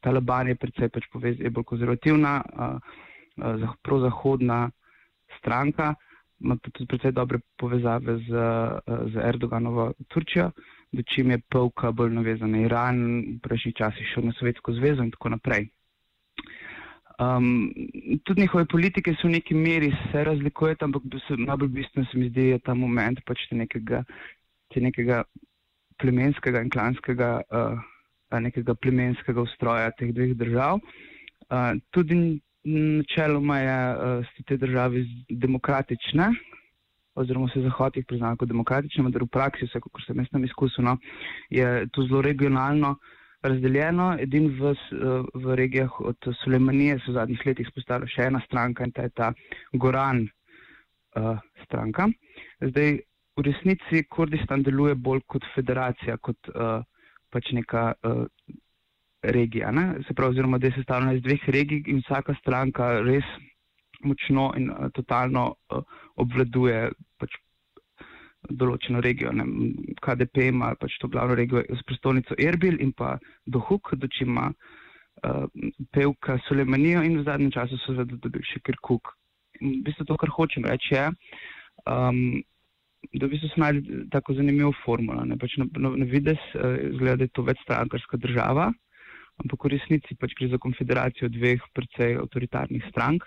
Taliban 0.04 0.48
je 0.52 0.56
precej 0.60 0.90
pač 0.92 1.08
povezan, 1.14 1.46
je 1.46 1.50
bolj 1.50 1.64
konzervativna, 1.70 2.34
prozahodna 3.88 4.70
stranka, 5.38 5.94
ima 6.44 6.58
tudi 6.62 6.86
precej 6.92 7.16
dobre 7.16 7.40
povezave 7.58 8.18
z, 8.28 8.44
z 9.14 9.24
Erdoganovo 9.30 9.94
Turčijo, 10.12 10.52
čim 11.14 11.32
je 11.32 11.40
polka 11.52 11.92
bolj 11.92 12.14
navezana 12.14 12.58
na 12.58 12.64
Iran, 12.66 13.00
v 13.36 13.40
prejšnjih 13.44 13.76
časih 13.76 14.08
šel 14.14 14.30
na 14.30 14.34
Sovjetsko 14.40 14.74
zvezo 14.80 15.04
in 15.04 15.12
tako 15.12 15.36
naprej. 15.36 15.68
Um, 17.18 17.74
tudi 18.24 18.42
njihove 18.42 18.66
politike 18.70 19.16
so 19.18 19.28
v 19.28 19.32
neki 19.40 19.56
meri 19.58 19.90
se 20.12 20.24
razlikujete, 20.24 20.86
ampak 20.86 21.04
najbolj 21.38 21.68
bistveno 21.68 22.08
se 22.12 22.18
mi 22.18 22.30
zdi 22.30 22.60
ta 22.64 22.74
moment 22.74 23.20
pač 23.26 23.48
te 23.50 23.56
nekega, 23.58 24.04
te 24.74 24.82
nekega 24.82 25.24
plemenskega 25.98 26.62
in 26.62 26.70
klanskega, 26.70 27.42
uh, 27.50 27.80
nekega 28.40 28.76
plemenskega 28.76 29.42
ustroja 29.42 29.90
teh 29.98 30.14
dveh 30.14 30.36
držav. 30.38 30.78
Uh, 31.50 31.74
tudi 31.90 32.38
načeloma 32.68 33.60
je, 33.60 33.80
uh, 33.96 34.30
so 34.36 34.46
te 34.46 34.58
države 34.62 35.02
demokratične, 35.30 36.30
oziroma 37.18 37.50
se 37.54 37.62
Zahod 37.66 37.98
jih 37.98 38.06
prizna 38.08 38.36
kot 38.38 38.50
demokratične, 38.50 39.06
vendar 39.08 39.26
v 39.26 39.32
praksi, 39.34 39.68
vse 39.68 39.82
kako 39.84 40.02
sem 40.06 40.22
jaz 40.22 40.30
tam 40.32 40.46
izkusil, 40.46 40.86
no, 40.86 40.98
je 41.50 41.88
to 41.94 42.06
zelo 42.08 42.22
regionalno 42.26 42.96
razdeljeno. 43.46 44.12
Edin 44.22 44.50
v, 44.60 44.74
v 45.34 45.56
regijah 45.56 46.00
od 46.02 46.30
Sulemanije 46.44 47.00
se 47.00 47.12
v 47.12 47.18
zadnjih 47.20 47.46
letih 47.46 47.70
spostavlja 47.72 48.10
še 48.14 48.30
ena 48.32 48.42
stranka 48.46 48.86
in 48.86 48.94
ta 48.96 49.08
je 49.08 49.14
ta 49.16 49.32
Goran 49.74 50.24
uh, 50.26 51.38
stranka. 51.66 52.10
Zdaj, 52.62 53.02
v 53.38 53.46
resnici 53.46 54.04
Kurdistan 54.10 54.64
deluje 54.66 54.96
bolj 54.96 55.22
kot 55.30 55.46
federacija, 55.56 56.18
kot 56.18 56.50
uh, 56.54 56.82
pač 57.34 57.52
neka 57.54 57.92
uh, 57.94 58.24
regija. 59.24 59.72
Ne? 59.72 60.00
Se 60.08 60.14
pravi, 60.14 60.38
oziroma, 60.38 60.58
da 60.58 60.68
je 60.70 60.78
sestavljena 60.80 61.18
iz 61.18 61.24
dveh 61.26 61.50
regij 61.54 61.84
in 61.92 62.02
vsaka 62.06 62.36
stranka 62.42 62.98
res 63.06 63.28
močno 64.06 64.52
in 64.58 64.70
uh, 64.72 64.90
totalno 64.94 65.50
uh, 65.74 65.84
obvladuje 66.22 66.90
pač 67.18 67.38
določeno 68.50 69.02
regijo. 69.04 69.32
Ne, 69.36 69.46
KDP 70.04 70.50
ima 70.52 70.74
pač 70.80 70.98
to 71.02 71.10
glavno 71.12 71.36
regijo 71.36 71.64
s 71.74 71.84
prestolnico 71.88 72.38
Erbil 72.40 72.80
in 72.84 72.94
pa 72.96 73.18
Dohuk, 73.46 73.94
doči 74.00 74.24
ima 74.26 74.50
uh, 74.52 75.46
pevka 75.92 76.38
Sulemanijo 76.48 77.04
in 77.04 77.20
v 77.20 77.26
zadnjem 77.28 77.54
času 77.56 77.80
so 77.82 77.96
seveda 77.96 78.20
dobili 78.24 78.46
še 78.48 78.62
Kirkuk. 78.64 79.16
V 79.62 79.80
bistvu 79.86 80.06
to, 80.06 80.18
kar 80.22 80.32
hočem 80.36 80.68
reči, 80.70 80.94
je, 80.94 81.08
um, 81.90 82.20
da 83.14 83.26
v 83.26 83.32
bistvu 83.34 83.50
smo 83.54 83.66
najli 83.66 84.04
tako 84.14 84.38
zanimivo 84.38 84.74
formulo. 84.84 85.26
Ne, 85.26 85.40
pač 85.42 85.58
na, 85.62 85.66
na, 85.82 85.96
na 86.04 86.10
vides 86.10 86.42
uh, 86.56 86.78
izgleda, 86.92 87.24
da 87.24 87.28
je 87.28 87.34
to 87.34 87.48
večstrankarska 87.48 88.22
država, 88.22 88.70
ampak 89.44 89.66
v 89.66 89.74
resnici 89.76 90.18
pač 90.20 90.38
gre 90.38 90.52
za 90.54 90.62
konfederacijo 90.62 91.30
dveh 91.34 91.66
precej 91.74 92.22
avtoritarnih 92.22 92.86
strank. 92.92 93.26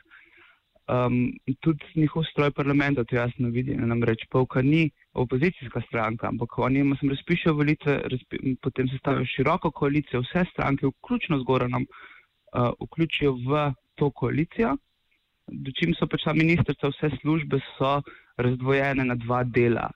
Um, 0.91 1.33
tudi 1.61 1.85
njihov 1.95 2.25
stroj 2.31 2.51
parlamenta 2.51 3.05
to 3.05 3.17
jasno 3.17 3.51
vidi, 3.55 3.77
namreč 3.77 4.25
polka 4.31 4.63
ni 4.63 4.91
opozicijska 5.13 5.83
stranka, 5.87 6.29
ampak 6.29 6.59
oni 6.59 6.79
jim 6.79 6.97
razpišajo 7.11 7.55
volitve, 7.55 8.01
razpi, 8.13 8.57
potem 8.63 8.89
se 8.89 8.99
stavijo 8.99 9.29
široko 9.37 9.71
koalicijo, 9.71 10.23
vse 10.25 10.45
stranke, 10.53 10.87
vključno 10.87 11.39
z 11.39 11.45
Goranom, 11.45 11.87
uh, 11.87 12.73
vključijo 12.87 13.37
v 13.47 13.73
to 13.95 14.11
koalicijo, 14.11 14.77
dočim 15.47 15.95
so 15.95 16.09
pač 16.11 16.25
ta 16.25 16.35
ministrstva, 16.35 16.91
vse 16.91 17.13
službe 17.21 17.61
so 17.77 18.01
razdvojene 18.37 19.05
na 19.05 19.15
dva 19.15 19.45
dela. 19.45 19.91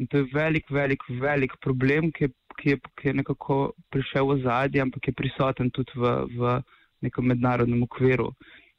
In 0.00 0.06
to 0.06 0.22
je 0.22 0.30
velik, 0.32 0.70
velik, 0.70 1.02
velik 1.20 1.52
problem, 1.60 2.12
ki 2.12 2.30
ki 2.56 2.70
je, 2.70 2.78
ki 2.96 3.08
je 3.08 3.14
nekako 3.14 3.72
prišel 3.90 4.28
v 4.28 4.42
zadje, 4.42 4.82
ampak 4.82 5.08
je 5.08 5.14
prisoten 5.16 5.70
tudi 5.70 5.92
v, 5.96 6.12
v 6.36 6.60
nekem 7.02 7.26
mednarodnem 7.26 7.82
okviru. 7.82 8.32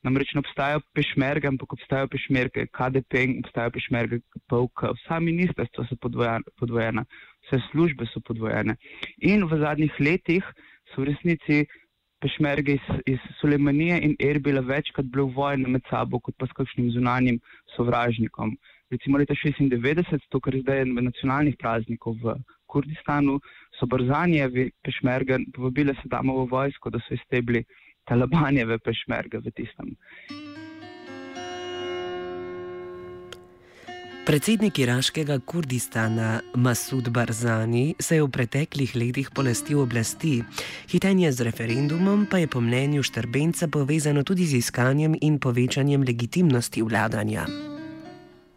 Namreč 0.03 0.33
ne 0.35 0.41
obstajajo 0.43 0.81
pešmerge, 0.97 1.47
ampak 1.47 1.73
obstajajo 1.77 2.09
pešmerge 2.11 2.65
KDP 2.75 3.21
in 3.23 3.37
obstajajo 3.43 3.71
pešmerge 3.77 4.19
POK. 4.51 4.83
Vsa 4.99 5.19
ministrstva 5.23 5.85
so 5.87 5.95
podvojena, 6.03 7.05
vse 7.47 7.61
službe 7.69 8.07
so 8.11 8.19
podvojene. 8.27 8.75
In 9.31 9.47
v 9.47 9.61
zadnjih 9.63 10.01
letih 10.03 10.49
so 10.91 11.01
v 11.01 11.13
resnici 11.13 11.63
pešmerge 12.23 12.75
iz, 12.75 12.89
iz 13.15 13.23
Sulemanije 13.39 14.01
in 14.07 14.15
Erbila 14.19 14.63
večkrat 14.67 15.07
bile 15.07 15.29
v 15.29 15.35
vojni 15.37 15.71
med 15.71 15.87
sabo, 15.89 16.19
kot 16.19 16.35
pa 16.39 16.47
s 16.47 16.55
kakšnim 16.59 16.91
zunanjim 16.95 17.39
sovražnikom. 17.75 18.57
Recimo 18.91 19.17
leta 19.17 19.35
96, 19.39 20.27
to 20.29 20.39
kar 20.43 20.55
je 20.55 20.61
zdaj 20.61 20.83
nacionalnih 20.85 21.55
praznikov 21.59 22.19
v 22.21 22.35
Kurdistanu, 22.67 23.39
so 23.79 23.87
Barzanjevi 23.87 24.67
pešmerge 24.83 25.39
povabile 25.55 25.95
Sadamovo 26.01 26.45
vojsko, 26.51 26.91
da 26.93 26.99
so 27.07 27.15
iztebli 27.15 27.63
talibanjeve 28.05 28.79
pešmerge 28.79 29.39
v 29.39 29.51
tistem. 29.51 29.95
Predsednik 34.23 34.79
iraškega 34.79 35.39
Kurdistana 35.45 36.39
Masud 36.55 37.09
Barzani 37.11 37.95
se 37.99 38.15
je 38.15 38.23
v 38.23 38.29
preteklih 38.31 38.95
letih 38.95 39.27
polastil 39.35 39.81
oblasti, 39.83 40.39
hitenje 40.87 41.31
z 41.31 41.43
referendumom 41.43 42.23
pa 42.31 42.39
je 42.39 42.47
po 42.47 42.61
mnenju 42.61 43.03
Štrbenca 43.03 43.67
povezano 43.67 44.23
tudi 44.23 44.47
z 44.47 44.63
iskanjem 44.63 45.19
in 45.21 45.39
povečanjem 45.43 46.07
legitimnosti 46.07 46.81
vladanja. 46.81 47.43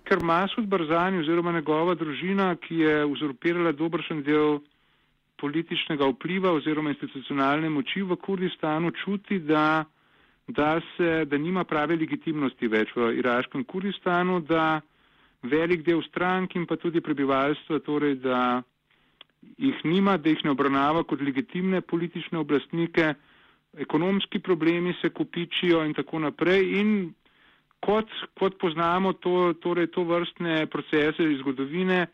Ker 0.06 0.22
Masud 0.22 0.70
Barzani 0.70 1.18
oziroma 1.18 1.52
njegova 1.52 1.98
družina, 1.98 2.54
ki 2.62 2.74
je 2.86 3.04
uzurpirala 3.04 3.72
dobršen 3.72 4.22
del 4.22 4.60
političnega 5.40 6.06
vpliva 6.14 6.52
oziroma 6.56 6.90
institucionalne 6.94 7.68
moči 7.70 8.02
v 8.02 8.16
Kurdistanu 8.16 8.90
čuti, 8.90 9.38
da, 9.38 9.84
da, 10.48 10.80
se, 10.96 11.24
da 11.24 11.38
nima 11.38 11.64
prave 11.64 11.96
legitimnosti 11.96 12.68
več 12.68 12.92
v 12.96 13.10
iraškem 13.20 13.64
Kurdistanu, 13.64 14.40
da 14.40 14.80
velik 15.42 15.84
del 15.86 16.02
strank 16.08 16.56
in 16.56 16.66
pa 16.66 16.76
tudi 16.76 17.00
prebivalstva, 17.00 17.80
torej 17.86 18.16
da 18.24 18.62
jih 19.58 19.84
nima, 19.84 20.16
da 20.18 20.30
jih 20.32 20.44
ne 20.44 20.50
obravnava 20.54 21.04
kot 21.04 21.20
legitimne 21.22 21.80
politične 21.80 22.38
oblastnike, 22.38 23.12
ekonomski 23.76 24.38
problemi 24.40 24.94
se 25.00 25.10
kupičijo 25.10 25.84
in 25.84 25.94
tako 25.94 26.18
naprej. 26.24 26.64
In 26.80 26.92
kot, 27.84 28.08
kot 28.38 28.56
poznamo 28.58 29.12
to, 29.12 29.52
torej 29.62 29.90
to 29.94 30.04
vrstne 30.04 30.66
procese 30.66 31.26
iz 31.32 31.38
zgodovine, 31.42 32.06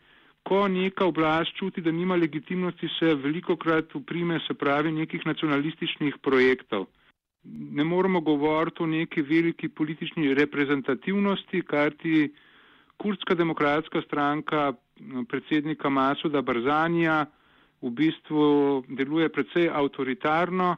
ko 0.43 0.67
neka 0.67 1.05
oblast 1.05 1.55
čuti, 1.55 1.81
da 1.81 1.91
nima 1.91 2.15
legitimnosti, 2.15 2.89
se 2.99 3.15
veliko 3.15 3.55
krat 3.55 3.95
uprime, 3.95 4.39
se 4.47 4.53
pravi, 4.53 4.91
nekih 4.91 5.25
nacionalističnih 5.25 6.17
projektov. 6.21 6.85
Ne 7.43 7.83
moramo 7.83 8.21
govoriti 8.21 8.83
o 8.83 8.87
neki 8.87 9.21
veliki 9.21 9.69
politični 9.69 10.33
reprezentativnosti, 10.33 11.61
kajti 11.61 12.33
Kurdska 12.97 13.35
demokratska 13.35 14.01
stranka 14.01 14.73
predsednika 15.29 15.89
Masuda 15.89 16.41
Barzanija 16.41 17.25
v 17.81 17.89
bistvu 17.89 18.83
deluje 18.87 19.29
precej 19.29 19.69
avtoritarno 19.73 20.75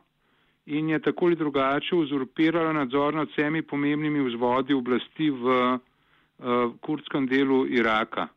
in 0.66 0.90
je 0.90 1.00
tako 1.00 1.26
ali 1.26 1.36
drugače 1.36 1.96
uzurpirala 1.96 2.74
nadzor 2.74 3.14
nad 3.14 3.30
vsemi 3.30 3.62
pomembnimi 3.62 4.24
vzvodi 4.30 4.74
oblasti 4.74 5.30
v 5.30 5.44
uh, 5.46 5.80
kurdskem 6.82 7.28
delu 7.28 7.66
Iraka. 7.68 8.28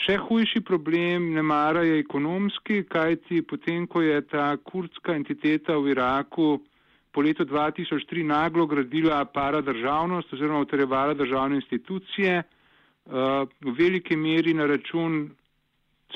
Še 0.00 0.16
hujši 0.16 0.62
problem 0.64 1.32
ne 1.34 1.42
mara 1.44 1.82
je 1.84 1.98
ekonomski, 2.00 2.84
kajti 2.88 3.42
potem, 3.42 3.86
ko 3.86 4.00
je 4.00 4.20
ta 4.30 4.54
kurdska 4.56 5.12
entiteta 5.12 5.76
v 5.76 5.92
Iraku 5.92 6.54
po 7.12 7.20
letu 7.20 7.44
2003 7.44 8.24
naglo 8.24 8.66
gradila 8.66 9.24
paradržavnost 9.24 10.32
oziroma 10.32 10.60
utrjevala 10.60 11.14
državne 11.14 11.58
institucije, 11.58 12.42
uh, 12.42 13.48
v 13.60 13.74
veliki 13.78 14.16
meri 14.16 14.54
na 14.54 14.66
račun 14.66 15.30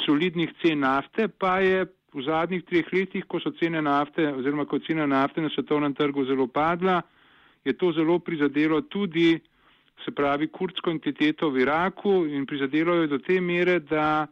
solidnih 0.07 0.55
cen 0.63 0.81
nafte, 0.81 1.29
pa 1.29 1.59
je 1.61 1.85
v 2.15 2.23
zadnjih 2.23 2.63
treh 2.65 2.87
letih, 2.93 3.27
ko 3.27 3.41
so 3.43 3.51
cene 3.59 3.83
nafte 3.83 4.29
oziroma 4.33 4.65
ko 4.71 4.79
cena 4.79 5.07
nafte 5.07 5.43
na 5.43 5.51
svetovnem 5.51 5.95
trgu 5.95 6.25
zelo 6.25 6.47
padla, 6.47 7.03
je 7.65 7.73
to 7.73 7.93
zelo 7.93 8.19
prizadelo 8.19 8.81
tudi 8.81 9.41
se 10.03 10.11
pravi 10.11 10.49
kurdsko 10.49 10.91
entiteto 10.91 11.51
v 11.51 11.63
Iraku 11.63 12.25
in 12.27 12.47
prizadelo 12.47 12.95
jo 12.95 13.07
do 13.07 13.19
te 13.19 13.41
mere, 13.41 13.79
da 13.81 14.27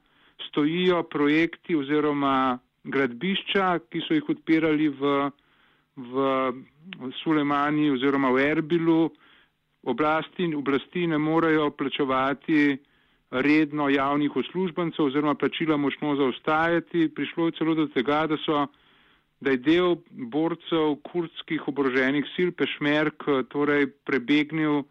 stojijo 0.49 1.03
projekti 1.03 1.77
oziroma 1.77 2.59
gradbišča, 2.85 3.79
ki 3.91 4.03
so 4.07 4.17
jih 4.17 4.29
odpirali 4.35 4.89
v, 4.91 5.13
v 5.97 7.11
Sulemani 7.23 7.91
oziroma 7.95 8.33
v 8.35 8.47
Erbilu, 8.51 9.03
oblasti, 9.87 10.49
oblasti 10.55 11.07
ne 11.07 11.19
morejo 11.19 11.71
plačevati 11.71 12.79
redno 13.33 13.89
javnih 13.89 14.37
uslužbencev 14.37 15.05
oziroma 15.05 15.35
plačila 15.35 15.77
močno 15.77 16.17
zaostajati. 16.17 17.09
Prišlo 17.15 17.47
je 17.47 17.53
celo 17.59 17.75
do 17.75 17.87
tega, 17.87 18.27
da, 18.27 18.37
so, 18.45 18.67
da 19.41 19.51
je 19.55 19.63
del 19.63 19.97
borcev 20.11 20.99
kurdskih 21.09 21.69
oboroženih 21.69 22.29
sil 22.35 22.53
Pešmerk 22.53 23.25
torej 23.49 23.89
prebegnil, 24.05 24.83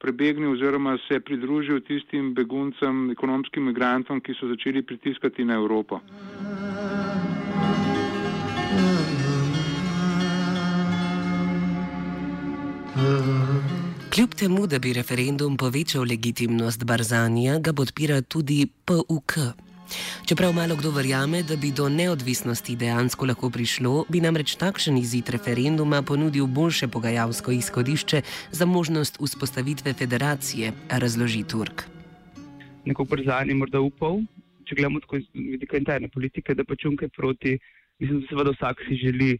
prebegnil 0.00 0.52
oziroma 0.52 0.98
se 1.08 1.20
pridružil 1.20 1.80
tistim 1.80 2.34
beguncem, 2.34 3.10
ekonomskim 3.12 3.68
migrantom, 3.68 4.20
ki 4.20 4.34
so 4.40 4.48
začeli 4.48 4.82
pritiskati 4.82 5.44
na 5.44 5.60
Evropo. 5.60 6.00
Kljub 14.10 14.34
temu, 14.34 14.66
da 14.66 14.78
bi 14.78 14.92
referendum 14.92 15.56
povečal 15.56 16.02
legitimnost 16.08 16.84
Barzanija, 16.84 17.58
ga 17.58 17.72
podpira 17.72 18.22
tudi 18.22 18.66
PUK. 18.84 19.69
Čeprav 20.30 20.52
malo 20.54 20.76
kdo 20.78 20.90
verjame, 20.94 21.42
da 21.42 21.56
bi 21.58 21.72
do 21.74 21.88
neodvisnosti 21.88 22.76
dejansko 22.78 23.26
lahko 23.26 23.48
prišlo, 23.50 24.04
bi 24.06 24.20
namreč 24.22 24.52
takšen 24.60 24.94
izid 24.94 25.26
referenduma 25.34 26.04
ponudil 26.06 26.46
boljše 26.46 26.86
pogajalsko 26.88 27.50
izhodišče 27.50 28.20
za 28.58 28.66
možnost 28.66 29.18
vzpostavitve 29.18 29.92
federacije, 29.92 30.70
razloži 31.02 31.42
Turk. 31.50 31.82
Neko 32.86 33.08
Barzani 33.10 33.56
morda 33.58 33.80
upal, 33.82 34.22
če 34.70 34.78
gledamo 34.78 35.00
tako 35.02 35.18
iz 35.18 35.26
vidika 35.34 35.82
interne 35.82 36.08
politike, 36.08 36.54
da 36.54 36.62
pač 36.64 36.86
unke 36.86 37.08
proti, 37.08 37.58
mislim, 37.98 38.20
da 38.20 38.30
seveda 38.30 38.54
vsak 38.54 38.86
si 38.86 39.00
želi 39.02 39.32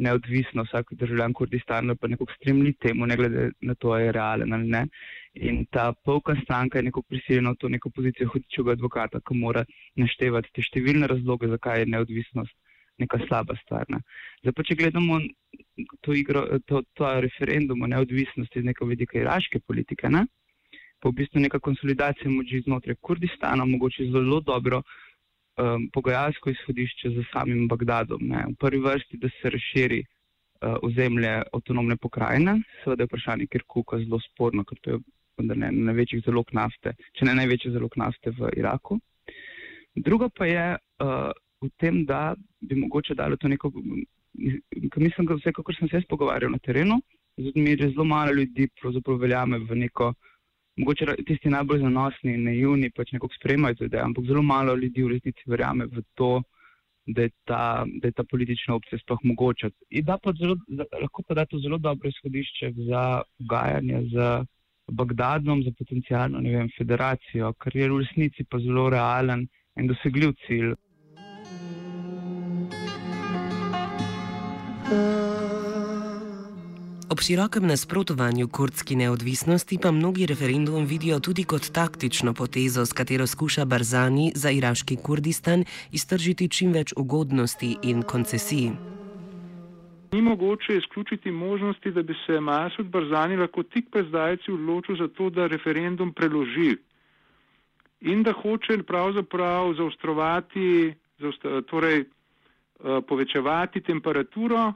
neodvisno, 0.00 0.64
vsak 0.64 0.94
državljan 0.96 1.36
Kurdistana 1.36 1.94
pa 1.94 2.08
nekako 2.08 2.32
stremni 2.38 2.72
temu, 2.72 3.06
ne 3.06 3.20
glede 3.20 3.50
na 3.60 3.74
to, 3.74 3.92
ali 3.92 4.08
je 4.08 4.16
realen 4.16 4.52
ali 4.52 4.68
ne. 4.68 4.86
In 5.34 5.64
ta 5.70 5.92
polka 6.04 6.34
stranka 6.42 6.78
je 6.78 6.82
nekako 6.82 7.02
prisiljena 7.08 7.50
v 7.50 7.56
to 7.60 7.68
neko 7.68 7.90
pozicijo 7.90 8.28
hodičega 8.28 8.74
advokata, 8.76 9.20
ki 9.20 9.36
mora 9.40 9.64
naštevati 9.96 10.52
te 10.52 10.64
številne 10.66 11.08
razloge, 11.08 11.48
zakaj 11.48 11.80
je 11.80 11.86
neodvisnost 11.94 12.52
neka 13.00 13.18
slaba 13.26 13.56
stvar. 13.62 13.88
Ne. 13.88 14.02
Zdaj 14.42 14.54
pa, 14.56 14.66
če 14.68 14.76
gledamo 14.76 15.18
to, 16.04 16.12
igro, 16.12 16.44
to, 16.68 16.82
to 16.92 17.08
referendum 17.24 17.80
o 17.82 17.88
neodvisnosti 17.88 18.60
iz 18.60 18.68
neke 18.68 18.84
vidika 18.84 19.18
iraške 19.22 19.62
politike, 19.64 20.10
ne, 20.12 20.26
pa 21.00 21.08
v 21.08 21.18
bistvu 21.22 21.40
neka 21.42 21.62
konsolidacija 21.64 22.30
moči 22.30 22.60
znotraj 22.66 23.00
Kurdistana, 23.00 23.64
mogoče 23.66 24.10
zelo 24.12 24.42
dobro 24.44 24.82
um, 24.84 25.88
pogajalsko 25.96 26.52
izhodišče 26.52 27.14
z 27.16 27.24
samim 27.32 27.64
Bagdadom. 27.72 28.20
Ne. 28.34 28.44
V 28.52 28.60
prvi 28.60 28.84
vrsti, 28.84 29.18
da 29.24 29.32
se 29.40 29.56
razširi 29.56 30.02
uh, 30.04 30.76
ozemlje 30.84 31.34
avtonomne 31.56 31.96
pokrajine, 31.96 32.60
seveda 32.84 33.02
je 33.02 33.10
vprašanje 33.10 33.50
Kirkuka 33.50 33.98
zelo 34.04 34.20
sporno, 34.28 34.68
ker 34.68 34.78
to 34.84 34.94
je 34.94 35.02
vendar 35.42 35.58
ne 35.58 35.70
največjih 35.90 36.24
zalog 36.26 36.50
nafte, 36.56 36.94
če 37.18 37.28
ne 37.28 37.36
največji 37.42 37.74
zalog 37.76 37.96
nafte 38.00 38.32
v 38.38 38.52
Iraku. 38.56 38.98
Drugo 39.94 40.30
pa 40.32 40.48
je 40.48 40.66
uh, 40.78 41.30
v 41.62 41.70
tem, 41.78 42.04
da 42.08 42.32
bi 42.60 42.78
mogoče 42.78 43.14
dalo 43.18 43.36
to 43.36 43.50
neko, 43.52 43.70
mislim, 44.32 45.28
da 45.28 45.36
vse, 45.36 45.52
kako 45.52 45.74
sem 45.76 45.88
se 45.88 46.00
jaz 46.00 46.08
pogovarjal 46.08 46.54
na 46.54 46.62
terenu, 46.62 47.00
zato 47.36 47.60
mi 47.60 47.74
je 47.74 47.90
zelo 47.90 48.04
malo 48.04 48.32
ljudi 48.32 48.68
pravzaprav 48.80 49.20
veljame 49.20 49.58
v 49.68 49.82
neko 49.84 50.12
mogoče 50.76 51.06
tisti 51.26 51.52
najbolj 51.52 51.82
zanosni 51.84 52.34
in 52.34 52.46
naivni 52.48 52.90
pač 52.96 53.12
nekako 53.12 53.34
sprejemajo 53.36 53.74
to 53.78 53.84
idejo, 53.84 54.06
ampak 54.08 54.24
zelo 54.26 54.42
malo 54.42 54.74
ljudi 54.74 55.04
v 55.04 55.12
resnici 55.14 55.44
verjame 55.46 55.86
v 55.86 56.02
to, 56.14 56.32
da 57.06 57.26
je 57.26 57.30
ta, 57.44 57.84
da 58.00 58.08
je 58.08 58.12
ta 58.12 58.24
politična 58.30 58.74
opcija 58.74 58.98
sploh 58.98 59.18
mogoča. 59.24 59.70
Da 60.08 60.18
pa 60.22 60.32
zelo, 60.38 60.56
lahko 61.02 61.22
pa 61.28 61.34
da 61.34 61.44
to 61.46 61.58
zelo 61.58 61.78
dobro 61.78 62.08
izhodišče 62.08 62.72
za 62.88 63.22
pogajanje 63.38 64.02
z 64.12 64.28
Bagdadom, 64.92 65.62
za 65.64 65.72
potencijalno 65.78 66.40
vem, 66.44 66.68
federacijo, 66.78 67.52
kar 67.58 67.76
je 67.76 67.90
v 67.90 68.00
resnici 68.04 68.44
pa 68.44 68.60
zelo 68.60 68.88
realen 68.92 69.46
in 69.76 69.88
dosegljiv 69.88 70.34
cilj. 70.46 70.74
Ob 77.12 77.20
širokem 77.20 77.66
nasprotovanju 77.66 78.48
kurdski 78.48 78.96
neodvisnosti 78.96 79.78
pa 79.78 79.90
mnogi 79.90 80.26
referendum 80.26 80.84
vidijo 80.84 81.20
tudi 81.20 81.44
kot 81.44 81.70
taktično 81.72 82.34
potezo, 82.34 82.86
s 82.86 82.92
katero 82.92 83.26
skuša 83.26 83.64
Barzani 83.64 84.32
za 84.34 84.50
iraški 84.50 84.96
Kurdistan 84.96 85.64
iztržiti 85.90 86.48
čim 86.48 86.72
več 86.72 86.94
ugodnosti 86.96 87.76
in 87.82 88.02
koncesij. 88.02 88.70
Ni 90.12 90.22
mogoče 90.22 90.76
izključiti 90.76 91.30
možnosti, 91.30 91.90
da 91.90 92.02
bi 92.02 92.14
se 92.26 92.40
Masud 92.40 92.86
Barzani 92.86 93.36
lahko 93.36 93.62
tik 93.62 93.90
pred 93.90 94.06
zdajci 94.06 94.52
odločil 94.52 94.96
za 94.96 95.08
to, 95.08 95.30
da 95.30 95.46
referendum 95.46 96.12
preloži 96.12 96.76
in 98.00 98.22
da 98.22 98.32
hoče 98.32 98.82
pravzaprav 98.82 99.74
zaostrovati, 99.74 100.94
torej 101.66 102.00
eh, 102.00 102.04
povečevati 103.08 103.80
temperaturo 103.80 104.72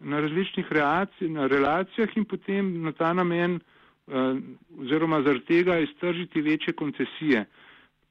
na 0.00 0.20
različnih 0.20 0.72
reacij, 0.72 1.28
na 1.28 1.46
relacijah 1.46 2.16
in 2.16 2.24
potem 2.24 2.82
na 2.82 2.92
ta 2.92 3.12
namen 3.12 3.60
uh, 4.06 4.36
oziroma 4.80 5.22
zaradi 5.22 5.44
tega 5.44 5.78
iztržiti 5.78 6.40
večje 6.40 6.72
koncesije. 6.72 7.44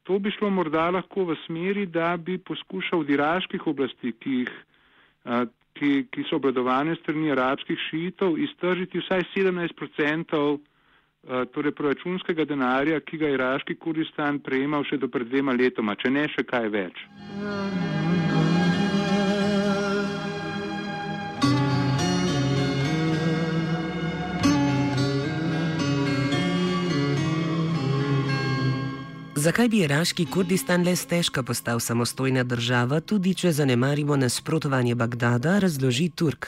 To 0.03 0.19
bi 0.19 0.31
šlo 0.31 0.49
morda 0.49 0.89
lahko 0.89 1.25
v 1.25 1.35
smeri, 1.45 1.85
da 1.85 2.17
bi 2.17 2.37
poskušal 2.37 2.99
od 2.99 3.09
iraških 3.09 3.67
oblasti, 3.67 4.11
ki, 4.11 4.29
jih, 4.29 4.51
uh, 5.25 5.43
ki, 5.83 6.07
ki 6.11 6.23
so 6.29 6.39
obladovane 6.39 6.95
strani 7.01 7.31
arabskih 7.31 7.79
šiitov, 7.89 8.37
iztržiti 8.39 9.01
vsaj 9.03 9.25
17% 9.35 10.37
uh, 10.39 10.59
eh, 11.27 11.45
torej 11.55 11.75
proračunskega 11.75 12.45
denarja, 12.45 12.99
ki 12.99 13.19
ga 13.19 13.33
iraški 13.35 13.75
Kurdistan 13.75 14.39
prejemal 14.39 14.87
še 14.87 15.01
do 15.01 15.11
pred 15.11 15.27
dvema 15.27 15.55
letoma, 15.59 15.97
če 15.99 16.13
ne 16.13 16.29
še 16.31 16.47
kaj 16.47 16.71
več. 16.77 17.03
Zakaj 29.43 29.67
bi 29.69 29.79
iraški 29.83 30.23
Kurdistan 30.33 30.85
le 30.87 30.93
stežka 30.95 31.41
postal 31.43 31.79
samostojna 31.83 32.43
država, 32.47 33.01
tudi 33.11 33.33
če 33.35 33.49
zanemarimo 33.57 34.15
nasprotovanje 34.15 34.93
Bagdada, 34.95 35.57
razloži 35.59 36.05
Turk? 36.15 36.47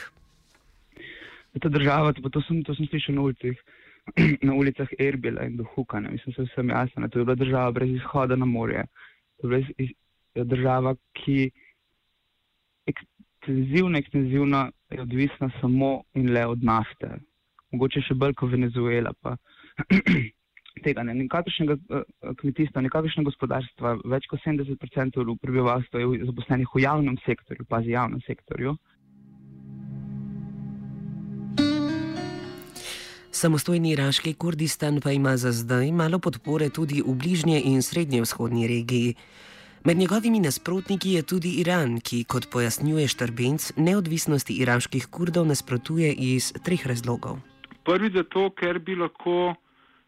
Ta 1.60 1.68
država, 1.68 2.14
to 2.16 2.40
sem, 2.46 2.62
to 2.64 2.72
sem 2.78 2.88
slišal 2.88 3.18
na 3.18 3.26
ulicah, 3.26 3.58
na 4.48 4.54
ulicah 4.56 4.94
Erbila 5.08 5.44
in 5.44 5.58
Duhuka, 5.58 6.00
ne 6.00 6.14
mislim, 6.14 6.38
da 6.38 6.46
sem 6.54 6.72
jasen, 6.72 7.08
to 7.10 7.20
je 7.20 7.26
bila 7.28 7.36
država 7.42 7.74
brez 7.76 7.92
izhoda 7.98 8.38
na 8.40 8.48
morje. 8.48 8.86
To 9.42 9.52
je 9.52 9.90
bila 10.34 10.46
država, 10.54 10.94
ki 11.20 11.50
ekstenzivno, 12.94 13.98
ekstenzivno 13.98 14.62
je 14.94 15.02
odvisna 15.04 15.50
samo 15.60 15.92
in 16.14 16.32
le 16.32 16.46
od 16.46 16.64
nafte. 16.64 17.12
Mogoče 17.76 18.06
še 18.08 18.16
bolj 18.16 18.38
kot 18.40 18.56
Venezuela. 18.56 19.12
Pa. 19.20 19.36
tega, 20.84 21.04
ne, 21.06 21.14
nikakršnega 21.14 21.76
uh, 21.76 22.04
kmetijstva, 22.40 22.82
nikakršnega 22.86 23.30
gospodarstva, 23.30 23.96
več 24.12 24.28
kot 24.30 24.42
70% 24.44 25.24
prebivalstva 25.42 26.02
je 26.02 26.26
zaposlenih 26.28 26.74
v 26.74 26.84
javnem 26.84 27.16
sektorju, 27.24 27.66
pazi 27.68 27.94
javnem 27.94 28.22
sektorju. 28.26 28.76
Samostojni 33.36 33.90
iraški 33.92 34.32
Kurdistan 34.34 35.02
pa 35.04 35.12
ima 35.12 35.36
za 35.36 35.52
zdaj 35.52 35.90
malo 35.92 36.18
podpore 36.18 36.70
tudi 36.72 37.02
v 37.04 37.12
bližnje 37.12 37.60
in 37.68 37.82
srednje 37.82 38.22
vzhodnji 38.24 38.68
regiji. 38.68 39.14
Med 39.84 39.96
njegovimi 39.96 40.40
nasprotniki 40.40 41.12
je 41.12 41.22
tudi 41.22 41.50
Iran, 41.60 42.00
ki, 42.00 42.24
kot 42.24 42.48
pojasnjuje 42.50 43.08
Štrbenc, 43.08 43.72
neodvisnosti 43.76 44.56
iraških 44.62 45.06
Kurdov 45.06 45.46
nasprotuje 45.46 46.10
iz 46.12 46.48
treh 46.64 46.86
razlogov. 46.86 47.36
Prvi 47.84 48.10
zato, 48.10 48.48
ker 48.56 48.80
bi 48.80 48.96
lahko 48.96 49.54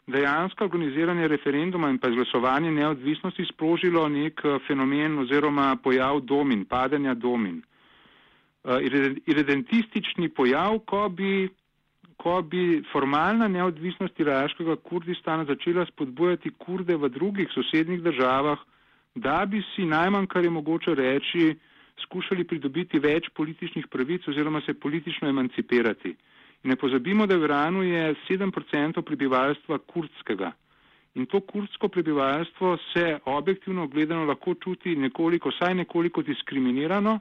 dejansko 0.09 0.65
organiziranje 0.65 1.29
referenduma 1.29 1.91
in 1.91 1.99
pa 1.99 2.09
izglasovanje 2.09 2.71
neodvisnosti 2.73 3.45
sprožilo 3.53 4.09
nek 4.09 4.41
eh, 4.45 4.59
fenomen 4.67 5.19
oziroma 5.19 5.77
pojav 5.83 6.21
domin, 6.21 6.65
padanja 6.65 7.15
domin. 7.15 7.63
Eh, 8.65 8.81
irredentistični 9.27 10.29
pojav, 10.29 10.79
ko 10.79 11.09
bi, 11.09 11.49
ko 12.17 12.43
bi 12.43 12.83
formalna 12.93 13.49
neodvisnost 13.49 14.21
iraškega 14.21 14.77
Kurdistana 14.77 15.45
začela 15.45 15.87
spodbujati 15.87 16.51
kurde 16.59 16.97
v 16.97 17.09
drugih 17.09 17.49
sosednjih 17.55 18.03
državah, 18.03 18.59
da 19.15 19.45
bi 19.47 19.63
si 19.75 19.85
najmanj, 19.85 20.27
kar 20.27 20.45
je 20.45 20.51
mogoče 20.51 20.95
reči, 20.95 21.55
skušali 22.03 22.45
pridobiti 22.45 22.99
več 22.99 23.29
političnih 23.35 23.87
pravic 23.91 24.29
oziroma 24.29 24.61
se 24.67 24.75
politično 24.75 25.29
emancipirati. 25.29 26.15
Ne 26.63 26.77
pozabimo, 26.77 27.27
da 27.27 27.37
v 27.37 27.45
Iranu 27.45 27.83
je 27.83 28.15
7% 28.29 29.03
prebivalstva 29.03 29.79
kurdskega. 29.79 30.53
In 31.15 31.27
to 31.27 31.41
kurdsko 31.41 31.89
prebivalstvo 31.89 32.77
se 32.93 33.19
objektivno 33.25 33.87
gledano 33.87 34.25
lahko 34.25 34.55
čuti 34.55 34.97
nekoliko, 34.97 35.51
saj 35.51 35.75
nekoliko 35.75 36.23
diskriminirano 36.23 37.19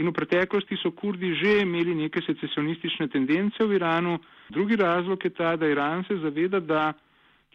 In 0.00 0.08
v 0.08 0.12
preteklosti 0.16 0.76
so 0.80 0.90
kurdi 0.96 1.34
že 1.36 1.60
imeli 1.62 1.94
neke 1.94 2.22
secesionistične 2.24 3.08
tendence 3.12 3.60
v 3.60 3.76
Iranu. 3.76 4.16
Drugi 4.48 4.76
razlog 4.76 5.20
je 5.24 5.30
ta, 5.30 5.56
da 5.56 5.68
Iran 5.68 6.04
se 6.08 6.16
zaveda, 6.16 6.60
da 6.60 6.92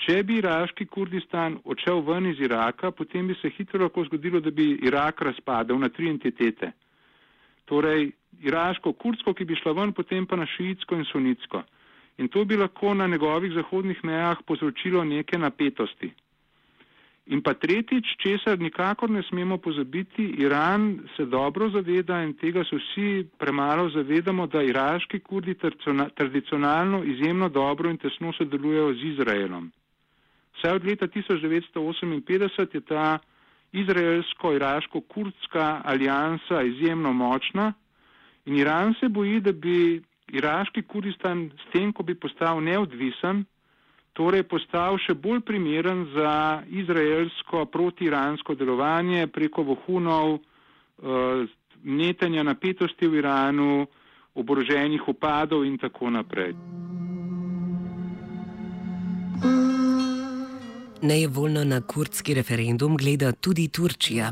če 0.06 0.22
bi 0.24 0.38
iraški 0.38 0.86
Kurdistan 0.86 1.58
odšel 1.66 2.04
ven 2.06 2.30
iz 2.30 2.40
Iraka, 2.40 2.92
potem 2.92 3.28
bi 3.28 3.36
se 3.42 3.50
hitro 3.50 3.82
lahko 3.82 4.06
zgodilo, 4.06 4.40
da 4.40 4.52
bi 4.52 4.78
Irak 4.86 5.22
razpadel 5.22 5.80
na 5.82 5.90
tri 5.90 6.10
entitete. 6.14 6.72
Torej, 7.66 8.12
iraško-kurdsko, 8.42 9.34
ki 9.34 9.46
bi 9.46 9.56
šla 9.56 9.74
ven, 9.78 9.94
potem 9.94 10.26
pa 10.26 10.36
na 10.36 10.46
šiitsko 10.46 10.96
in 10.96 11.06
sunitsko. 11.12 11.64
In 12.18 12.28
to 12.34 12.46
bi 12.46 12.58
lahko 12.58 12.94
na 12.94 13.08
njegovih 13.08 13.54
zahodnih 13.54 14.04
mejah 14.04 14.38
povzročilo 14.46 15.04
neke 15.04 15.38
napetosti. 15.38 16.14
In 17.28 17.42
pa 17.44 17.54
tretjič, 17.54 18.06
česar 18.24 18.60
nikakor 18.60 19.10
ne 19.12 19.22
smemo 19.28 19.58
pozabiti, 19.58 20.24
Iran 20.40 21.00
se 21.16 21.26
dobro 21.26 21.70
zaveda 21.70 22.24
in 22.24 22.34
tega 22.34 22.64
se 22.64 22.76
vsi 22.76 23.28
premalo 23.38 23.90
zavedamo, 23.90 24.48
da 24.48 24.64
iraški 24.64 25.20
kurdi 25.20 25.56
tradicionalno 26.16 27.04
izjemno 27.04 27.50
dobro 27.50 27.90
in 27.90 27.98
tesno 27.98 28.34
sodelujejo 28.34 28.94
z 28.94 29.04
Izraelom. 29.12 29.72
Vse 30.58 30.72
od 30.72 30.86
leta 30.86 31.08
1958 31.08 32.74
je 32.74 32.82
ta 32.82 33.20
izraelsko-iraško-kurdska 33.74 35.82
alijansa 35.84 36.62
izjemno 36.62 37.14
močna 37.14 37.74
in 38.48 38.56
Iran 38.56 38.96
se 39.00 39.10
boji, 39.10 39.42
da 39.44 39.52
bi 39.52 40.02
iraški 40.32 40.84
Kurdistan 40.88 41.50
s 41.52 41.72
tem, 41.72 41.94
ko 41.94 42.04
bi 42.04 42.16
postal 42.16 42.62
neodvisen, 42.64 43.46
torej 44.18 44.44
postal 44.50 44.98
še 45.04 45.14
bolj 45.14 45.44
primeren 45.46 46.08
za 46.16 46.64
izraelsko 46.68 47.66
protiiransko 47.72 48.56
delovanje 48.56 49.28
preko 49.28 49.64
vohunov, 49.64 50.40
eh, 50.40 51.46
netenja 51.84 52.44
napetosti 52.44 53.08
v 53.08 53.22
Iranu, 53.22 53.88
oboroženih 54.38 55.08
upadov 55.08 55.66
in 55.66 55.78
tako 55.78 56.10
naprej. 56.10 56.54
Nejevoljno 61.02 61.64
na 61.64 61.82
kurdski 61.82 62.34
referendum 62.34 62.98
gleda 62.98 63.32
tudi 63.32 63.68
Turčija. 63.68 64.32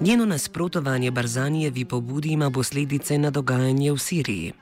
Njeno 0.00 0.26
nasprotovanje 0.26 1.10
Barzanijevi 1.10 1.84
pobudi 1.84 2.32
ima 2.32 2.50
posledice 2.50 3.18
na 3.18 3.30
dogajanje 3.30 3.92
v 3.92 3.98
Siriji. 3.98 4.52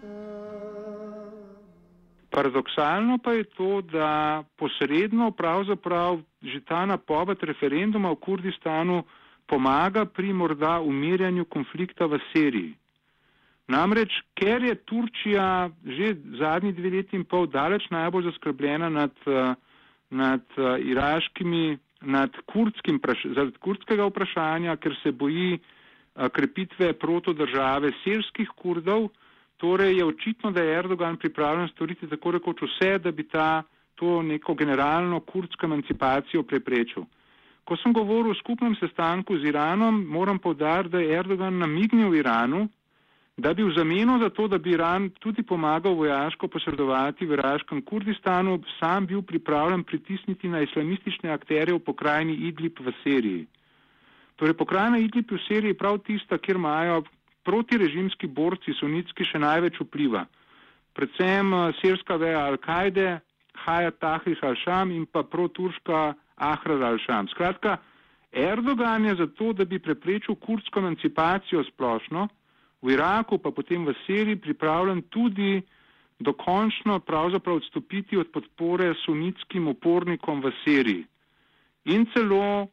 Paradoksalno 2.30 3.18
pa 3.18 3.32
je 3.32 3.44
to, 3.44 3.80
da 3.80 4.42
posredno 4.56 5.30
pravzaprav 5.30 6.20
že 6.42 6.60
ta 6.60 6.86
napoved 6.86 7.38
referenduma 7.42 8.10
v 8.10 8.16
Kurdistanu 8.16 9.02
pomaga 9.46 10.04
pri 10.04 10.32
morda 10.32 10.80
umirjanju 10.80 11.44
konflikta 11.44 12.06
v 12.06 12.18
Siriji. 12.32 12.74
Namreč, 13.68 14.10
ker 14.34 14.62
je 14.62 14.74
Turčija 14.74 15.70
že 15.86 16.14
zadnji 16.38 16.72
dve 16.72 16.90
leti 16.90 17.16
in 17.16 17.24
pol 17.24 17.46
daleč 17.46 17.84
najbolj 17.90 18.24
zaskrbljena 18.30 18.88
nad, 18.88 19.14
nad 20.10 20.44
iraškimi, 20.80 21.78
nad 22.04 22.36
kurdskim, 22.46 23.00
zaradi 23.34 23.58
kurdskega 23.60 24.06
vprašanja, 24.10 24.76
ker 24.76 24.96
se 25.02 25.12
boji 25.12 25.58
krepitve 26.32 26.92
protodržave 26.92 27.92
sirskih 28.04 28.48
kurdov, 28.56 29.08
Torej 29.62 29.96
je 29.96 30.04
očitno, 30.04 30.50
da 30.50 30.62
je 30.62 30.78
Erdogan 30.78 31.16
pripravljen 31.16 31.68
storiti 31.68 32.08
tako 32.08 32.30
rekoč 32.30 32.62
vse, 32.62 32.98
da 32.98 33.12
bi 33.12 33.22
ta 33.28 33.62
to 33.94 34.22
neko 34.22 34.54
generalno 34.54 35.20
kurdsko 35.20 35.66
emancipacijo 35.66 36.42
preprečil. 36.42 37.04
Ko 37.64 37.76
sem 37.76 37.92
govoril 37.94 38.32
o 38.32 38.34
skupnem 38.34 38.74
sestanku 38.74 39.38
z 39.38 39.52
Iranom, 39.52 40.00
moram 40.16 40.38
povdariti, 40.38 40.90
da 40.96 40.98
je 40.98 41.14
Erdogan 41.18 41.58
namignil 41.58 42.14
Iranu, 42.14 42.66
da 43.42 43.54
bi 43.54 43.64
v 43.66 43.74
zameno 43.74 44.18
za 44.22 44.28
to, 44.30 44.46
da 44.48 44.58
bi 44.58 44.70
Iran 44.70 45.10
tudi 45.18 45.42
pomagal 45.42 45.94
vojaško 45.98 46.48
posredovati 46.48 47.26
v 47.26 47.34
iraškem 47.34 47.82
Kurdistanu, 47.82 48.60
sam 48.78 49.06
bil 49.06 49.22
pripravljen 49.22 49.82
pritisniti 49.82 50.48
na 50.48 50.60
islamistične 50.62 51.30
akterje 51.30 51.74
v 51.74 51.80
pokrajini 51.82 52.36
Idlib 52.48 52.78
v 52.78 52.92
Siriji. 53.02 53.46
Torej, 54.36 54.54
pokrajina 54.54 54.98
Idlib 55.02 55.32
v 55.34 55.40
Siriji 55.48 55.74
je 55.74 55.78
prav 55.78 55.98
tista, 56.06 56.38
kjer 56.38 56.56
imajo 56.56 57.02
protirežimski 57.42 58.30
borci 58.30 58.74
sunitski 58.78 59.26
še 59.26 59.40
največ 59.42 59.80
vpliva. 59.82 60.22
Predvsem 60.94 61.52
uh, 61.52 61.72
sirska 61.80 62.16
veja 62.22 62.44
Al-Kaide, 62.46 63.20
Hayat 63.64 63.98
Tahrir 63.98 64.38
al-Sham 64.42 64.92
in 64.94 65.06
pa 65.06 65.24
proturška 65.26 66.12
Ahrar 66.36 66.86
al-Sham. 66.92 67.26
Skratka, 67.34 67.80
Erdogan 68.32 69.04
je 69.10 69.16
zato, 69.24 69.50
da 69.52 69.64
bi 69.64 69.82
preprečil 69.82 70.38
kurdsko 70.38 70.78
emancipacijo 70.80 71.64
splošno, 71.72 72.28
v 72.82 72.92
Iraku 72.92 73.38
pa 73.38 73.50
potem 73.50 73.86
v 73.86 73.94
Siriji 74.06 74.36
pripravljen 74.36 75.02
tudi 75.10 75.62
dokončno 76.20 77.00
pravzaprav 77.00 77.56
odstopiti 77.56 78.16
od 78.16 78.30
podpore 78.32 78.94
sunitskim 79.04 79.68
upornikom 79.68 80.42
v 80.42 80.52
Siriji 80.64 81.06
in 81.84 82.06
celo 82.14 82.68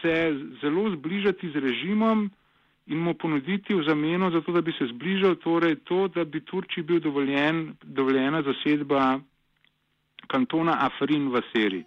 se 0.00 0.32
zelo 0.62 0.90
zbližati 0.90 1.50
z 1.50 1.60
režimom, 1.60 2.30
in 2.90 2.98
mu 2.98 3.14
ponuditi 3.14 3.74
v 3.74 3.84
zameno 3.86 4.30
za 4.30 4.40
to, 4.40 4.52
da 4.52 4.60
bi 4.60 4.72
se 4.72 4.86
zbližal, 4.86 5.34
torej 5.38 5.76
to, 5.84 6.08
da 6.08 6.24
bi 6.24 6.40
Turčiji 6.40 6.84
bil 6.84 7.00
dovoljen, 7.00 7.76
dovoljena 7.82 8.42
zasedba 8.42 9.20
kantona 10.26 10.74
Afrin 10.80 11.28
v 11.30 11.42
Siriji. 11.52 11.84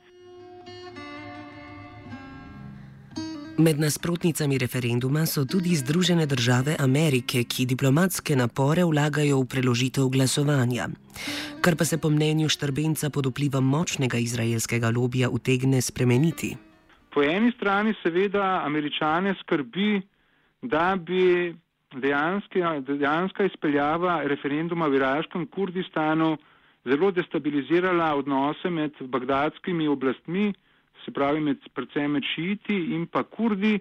Med 3.57 3.77
nasprotnicami 3.77 4.57
referenduma 4.57 5.27
so 5.29 5.45
tudi 5.45 5.75
Združene 5.77 6.25
države 6.25 6.73
Amerike, 6.79 7.43
ki 7.45 7.67
diplomatske 7.69 8.33
napore 8.35 8.81
vlagajo 8.81 9.37
v 9.43 9.45
preložitev 9.45 10.09
glasovanja. 10.09 10.87
Kar 11.61 11.77
pa 11.77 11.85
se 11.85 11.99
po 12.01 12.09
mnenju 12.09 12.49
Štrbenca 12.49 13.09
pod 13.13 13.29
vplivom 13.29 13.61
močnega 13.61 14.17
izraelskega 14.17 14.89
lobija 14.89 15.29
utegne 15.29 15.81
spremeniti. 15.81 16.57
Po 17.13 17.21
eni 17.21 17.51
strani 17.51 17.93
seveda 18.01 18.65
američane 18.65 19.35
skrbi, 19.41 20.01
da 20.61 20.97
bi 20.97 21.53
dejanska 22.87 23.45
izpeljava 23.45 24.23
referenduma 24.25 24.87
v 24.87 24.97
iraškem 24.97 25.45
Kurdistanu 25.45 26.37
zelo 26.89 27.11
destabilizirala 27.11 28.15
odnose 28.15 28.69
med 28.69 28.97
bagdadskimi 28.99 29.87
oblastmi, 29.87 30.53
se 31.05 31.11
pravi 31.11 31.39
med, 31.39 31.57
predvsem 31.73 32.11
med 32.11 32.23
šiiti 32.35 32.75
in 32.95 33.07
pa 33.07 33.23
kurdi, 33.23 33.79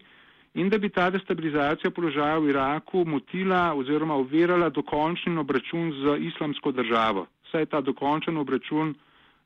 in 0.54 0.68
da 0.68 0.78
bi 0.78 0.88
ta 0.88 1.10
destabilizacija 1.10 1.90
položaja 1.90 2.38
v 2.38 2.50
Iraku 2.52 3.04
motila 3.08 3.72
oziroma 3.74 4.16
uverala 4.20 4.68
dokončen 4.68 5.38
obračun 5.38 5.92
z 5.92 6.18
islamsko 6.28 6.72
državo. 6.72 7.26
Saj 7.50 7.62
je 7.62 7.66
ta 7.66 7.80
dokončen 7.80 8.36
obračun 8.36 8.94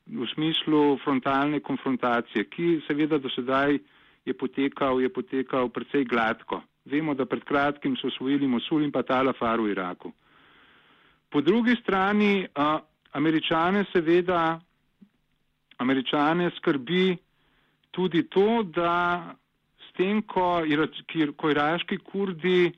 v 0.07 0.27
smislu 0.33 0.97
frontalne 1.03 1.59
konfrontacije, 1.59 2.43
ki 2.43 2.81
seveda 2.87 3.17
do 3.17 3.29
sedaj 3.29 3.79
je 4.25 4.33
potekal, 4.33 5.01
je 5.01 5.09
potekal 5.09 5.69
precej 5.69 6.05
gladko. 6.05 6.61
Vemo, 6.85 7.13
da 7.13 7.25
pred 7.25 7.43
kratkim 7.43 7.95
so 7.99 8.07
osvojili 8.07 8.47
Mosul 8.47 8.83
in 8.83 8.91
pa 8.91 9.03
Talafar 9.03 9.59
v 9.59 9.71
Iraku. 9.71 10.11
Po 11.29 11.41
drugi 11.41 11.75
strani 11.81 12.47
a, 12.55 12.79
američane 13.11 13.85
seveda, 13.91 14.59
američane 15.77 16.51
skrbi 16.57 17.17
tudi 17.97 18.23
to, 18.29 18.61
da 18.63 18.93
s 19.81 19.89
tem, 19.97 20.21
ko, 20.21 20.61
ko 21.41 21.51
iraški 21.53 21.97
kurdi 22.05 22.71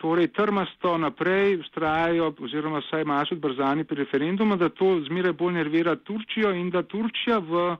torej 0.00 0.30
trmasto 0.32 0.94
naprej 0.98 1.58
ustrajajo 1.60 2.30
oziroma 2.46 2.80
saj 2.88 3.04
Masud 3.04 3.42
Barzani 3.42 3.84
pri 3.84 4.04
referendumu, 4.04 4.56
da 4.56 4.70
to 4.70 4.94
zmeraj 5.10 5.34
bolj 5.42 5.58
nervira 5.58 5.96
Turčijo 5.96 6.54
in 6.56 6.70
da 6.70 6.82
Turčija 6.82 7.38
v 7.38 7.76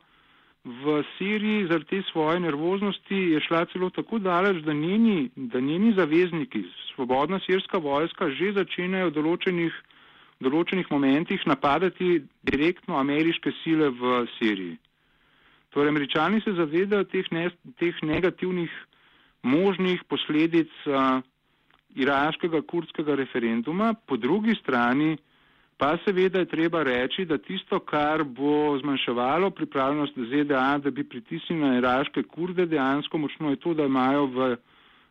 v 0.64 1.02
Siriji 1.16 1.66
zaradi 1.66 1.86
te 1.88 2.02
svoje 2.12 2.40
nervoznosti 2.40 3.16
je 3.16 3.40
šla 3.40 3.64
celo 3.72 3.90
tako 3.90 4.18
daleč, 4.18 4.60
da 4.64 4.72
njeni, 4.72 5.30
da 5.36 5.60
njeni 5.60 5.92
zavezniki, 5.96 6.64
svobodna 6.94 7.40
sirska 7.46 7.78
vojska, 7.78 8.28
že 8.30 8.52
začenjajo 8.52 9.08
v 9.08 9.14
določenih, 9.14 9.72
določenih 10.44 10.90
momentih 10.92 11.46
napadati 11.46 12.20
direktno 12.44 13.00
ameriške 13.00 13.52
sile 13.62 13.88
v 13.88 14.26
Siriji. 14.36 14.76
Torej, 15.70 15.88
američani 15.88 16.40
se 16.44 16.52
zavedajo 16.52 17.04
teh, 17.04 17.26
ne, 17.30 17.50
teh 17.78 18.02
negativnih 18.02 18.70
možnih 19.42 20.02
posledic 20.08 20.70
uh, 20.86 21.22
iraškega 21.94 22.62
kurdskega 22.62 23.14
referenduma, 23.14 23.94
po 24.06 24.16
drugi 24.16 24.54
strani 24.60 25.16
Pa 25.80 25.94
seveda 26.04 26.42
je 26.42 26.48
treba 26.52 26.82
reči, 26.84 27.24
da 27.24 27.38
tisto, 27.40 27.78
kar 27.80 28.20
bo 28.24 28.76
zmanjševalo 28.82 29.48
pripravljenost 29.50 30.18
ZDA, 30.28 30.78
da 30.84 30.90
bi 30.90 31.06
pritisnili 31.08 31.62
na 31.62 31.78
iraške 31.78 32.22
kurde, 32.22 32.66
dejansko 32.66 33.18
močno 33.18 33.50
je 33.50 33.56
to, 33.56 33.72
da 33.74 33.86
imajo 33.88 34.26
v, 34.26 34.48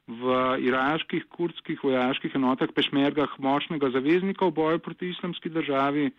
v 0.07 0.35
iraških 0.69 1.25
kurdskih 1.33 1.81
vojaških 1.83 2.37
enotah 2.37 2.69
pešmergah 2.75 3.33
močnega 3.39 3.89
zaveznika 3.95 4.45
v 4.45 4.55
boju 4.61 4.79
proti 4.79 5.09
islamski 5.09 5.49
državi. 5.49 6.11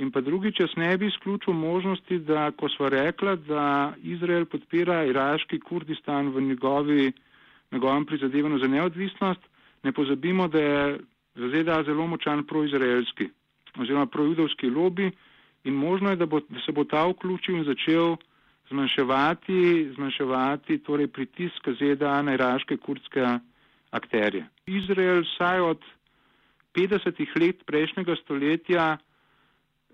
In 0.00 0.08
pa 0.08 0.22
drugič, 0.24 0.60
jaz 0.60 0.72
ne 0.80 0.96
bi 0.96 1.10
izključil 1.10 1.52
možnosti, 1.52 2.18
da 2.24 2.50
ko 2.56 2.68
sva 2.72 2.88
rekla, 2.88 3.34
da 3.36 3.64
Izrael 4.02 4.46
podpira 4.48 5.02
iraški 5.04 5.58
Kurdistan 5.60 6.30
v 6.32 6.40
njegovi, 6.40 7.12
njegovem 7.72 8.06
prizadevanju 8.06 8.58
za 8.58 8.68
neodvisnost, 8.68 9.42
ne 9.82 9.92
pozabimo, 9.92 10.48
da 10.48 10.60
je 10.60 10.98
za 11.34 11.48
ZDA 11.48 11.82
zelo 11.82 12.06
močan 12.06 12.46
proizraelski 12.46 13.28
oziroma 13.78 14.06
projudovski 14.06 14.70
lobby 14.70 15.10
in 15.64 15.74
možno 15.74 16.10
je, 16.10 16.16
da, 16.16 16.26
bo, 16.26 16.40
da 16.40 16.60
se 16.66 16.72
bo 16.72 16.84
ta 16.84 17.04
vključil 17.06 17.56
in 17.56 17.64
začel 17.64 18.16
zmanjševati, 18.70 19.92
zmanjševati 19.94 20.78
torej 20.78 21.06
pritisk 21.06 21.68
ZDA 21.68 22.22
na 22.22 22.34
iraške 22.34 22.76
kurdske 22.76 23.26
akterje. 23.90 24.46
Izrael 24.66 25.22
vsaj 25.22 25.60
od 25.60 25.84
50 26.74 27.40
let 27.40 27.62
prejšnjega 27.66 28.16
stoletja 28.24 28.98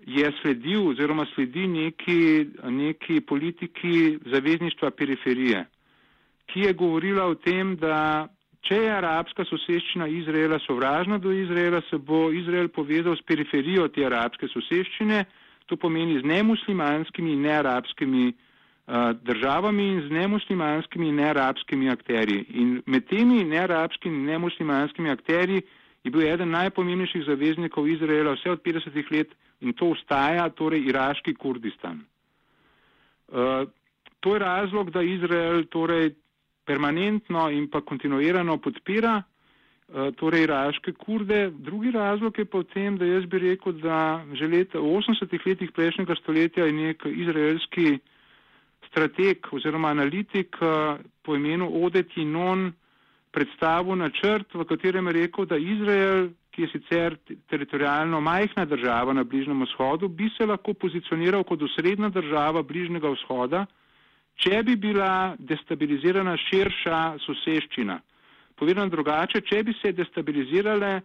je 0.05 0.31
sledil 0.41 0.87
oziroma 0.87 1.25
sledi 1.33 1.67
neki, 1.67 2.47
neki 2.63 3.21
politiki 3.21 4.17
zavezništva 4.25 4.91
periferije, 4.91 5.65
ki 6.45 6.59
je 6.59 6.73
govorila 6.73 7.25
o 7.25 7.35
tem, 7.35 7.75
da 7.75 8.27
če 8.67 8.75
je 8.75 8.91
arabska 8.91 9.45
soseščina 9.47 10.07
Izraela 10.07 10.59
sovražna 10.65 11.17
do 11.17 11.31
Izraela, 11.31 11.81
se 11.89 11.97
bo 11.97 12.31
Izrael 12.31 12.67
povezal 12.67 13.15
s 13.15 13.23
periferijo 13.27 13.87
te 13.87 14.05
arabske 14.05 14.47
soseščine, 14.51 15.25
to 15.67 15.75
pomeni 15.75 16.19
z 16.21 16.27
nemuslimanskimi 16.27 17.33
in 17.35 17.41
nearabskimi 17.43 18.27
uh, 18.31 19.11
državami 19.27 19.87
in 19.93 20.01
z 20.07 20.13
nemuslimanskimi 20.15 21.09
in 21.09 21.19
nearabskimi 21.19 21.89
akterji. 21.91 22.45
In 22.61 22.77
med 22.85 23.07
temi 23.11 23.43
nearabskimi 23.43 24.15
in 24.15 24.31
nemuslimanskimi 24.31 25.11
akterji 25.11 25.61
je 26.03 26.11
bil 26.11 26.23
eden 26.27 26.55
najpomembnejših 26.55 27.27
zaveznikov 27.27 27.87
Izraela 27.87 28.37
vse 28.37 28.55
od 28.55 28.63
50 28.63 29.11
let 29.11 29.35
in 29.61 29.73
to 29.73 29.93
ustaja, 29.95 30.49
torej 30.49 30.85
iraški 30.89 31.33
Kurdistan. 31.35 32.03
Uh, 33.27 33.65
to 34.19 34.35
je 34.35 34.39
razlog, 34.39 34.91
da 34.91 35.01
Izrael 35.01 35.65
torej 35.71 36.13
permanentno 36.65 37.49
in 37.49 37.69
pa 37.71 37.81
kontinuirano 37.81 38.57
podpira 38.57 39.21
uh, 39.21 40.13
torej 40.15 40.43
iraške 40.47 40.93
kurde. 40.93 41.49
Drugi 41.51 41.91
razlog 41.91 42.39
je 42.39 42.45
pa 42.45 42.59
v 42.59 42.69
tem, 42.73 42.97
da 42.97 43.05
jaz 43.05 43.25
bi 43.25 43.39
rekel, 43.39 43.79
da 43.81 44.23
že 44.33 44.47
leta, 44.47 44.79
v 44.79 44.99
80-ih 44.99 45.45
letih 45.45 45.71
prejšnjega 45.71 46.15
stoletja 46.21 46.65
je 46.65 46.73
nek 46.73 47.05
izraelski 47.05 47.99
strateg 48.89 49.47
oziroma 49.51 49.89
analitik 49.89 50.55
uh, 50.61 50.99
po 51.23 51.35
imenu 51.35 51.69
Odeti 51.83 52.25
Non 52.25 52.71
predstavil 53.31 53.95
načrt, 53.99 54.53
v 54.53 54.65
katerem 54.65 55.07
je 55.07 55.13
rekel, 55.13 55.45
da 55.45 55.57
Izrael 55.57 56.29
ki 56.57 56.63
je 56.65 56.69
sicer 56.73 57.15
teritorijalno 57.49 58.21
majhna 58.21 58.65
država 58.65 59.13
na 59.13 59.23
Bližnjem 59.23 59.61
vzhodu, 59.61 60.07
bi 60.07 60.29
se 60.37 60.45
lahko 60.45 60.73
pozicioniral 60.73 61.43
kot 61.43 61.61
osrednja 61.61 62.09
država 62.09 62.63
Bližnjega 62.65 63.11
vzhoda, 63.13 63.65
če 64.41 64.63
bi 64.65 64.75
bila 64.75 65.35
destabilizirana 65.37 66.33
širša 66.47 67.01
soseščina. 67.25 67.99
Povedano 68.57 68.89
drugače, 68.89 69.43
če 69.45 69.61
bi 69.63 69.75
se 69.77 69.93
destabilizirale 69.93 71.01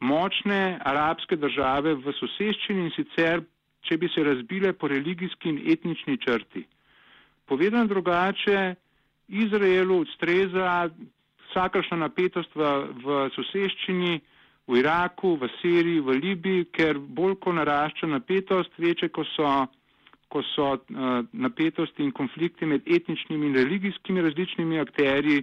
močne 0.00 0.78
arabske 0.78 1.36
države 1.36 1.96
v 1.98 2.14
soseščini 2.20 2.86
in 2.86 2.94
sicer, 2.94 3.42
če 3.82 3.98
bi 3.98 4.10
se 4.14 4.22
razbile 4.22 4.76
po 4.78 4.86
religijski 4.94 5.50
in 5.50 5.58
etnični 5.74 6.20
črti. 6.22 6.62
Povedano 7.50 7.90
drugače, 7.90 8.76
Izraelu 9.26 10.04
ustreza 10.06 10.86
vsakršna 11.50 11.98
napetost 12.06 12.54
v, 12.54 12.76
v 13.02 13.24
soseščini, 13.34 14.20
v 14.68 14.78
Iraku, 14.78 15.36
v 15.36 15.48
Siriji, 15.60 16.00
v 16.00 16.18
Libiji, 16.18 16.68
ker 16.70 16.98
bolj 16.98 17.36
ko 17.42 17.52
narašča 17.52 18.06
napetost, 18.06 18.70
večje 18.78 19.08
ko 19.10 19.24
so, 19.34 19.48
ko 20.30 20.42
so 20.54 20.68
uh, 20.76 21.24
napetosti 21.32 22.04
in 22.04 22.12
konflikti 22.14 22.66
med 22.66 22.86
etničnimi 22.86 23.50
in 23.50 23.58
religijskimi 23.58 24.22
različnimi 24.22 24.80
akterji, 24.80 25.42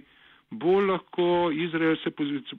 bolj 0.50 0.86
lahko 0.90 1.50
Izrael 1.52 1.96
se 2.02 2.10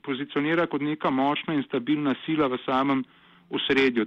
pozicionira 0.02 0.66
kot 0.66 0.80
neka 0.80 1.10
močna 1.10 1.54
in 1.54 1.66
stabilna 1.66 2.14
sila 2.24 2.46
v 2.46 2.58
samem 2.64 3.04
osredju. 3.50 4.06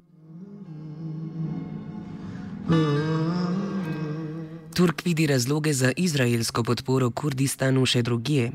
Turk 4.75 5.05
vidi 5.05 5.27
razloge 5.27 5.73
za 5.73 5.91
izraelsko 5.97 6.63
podporo 6.63 7.07
Kurdistanu 7.09 7.85
še 7.87 8.01
drugje. 8.03 8.49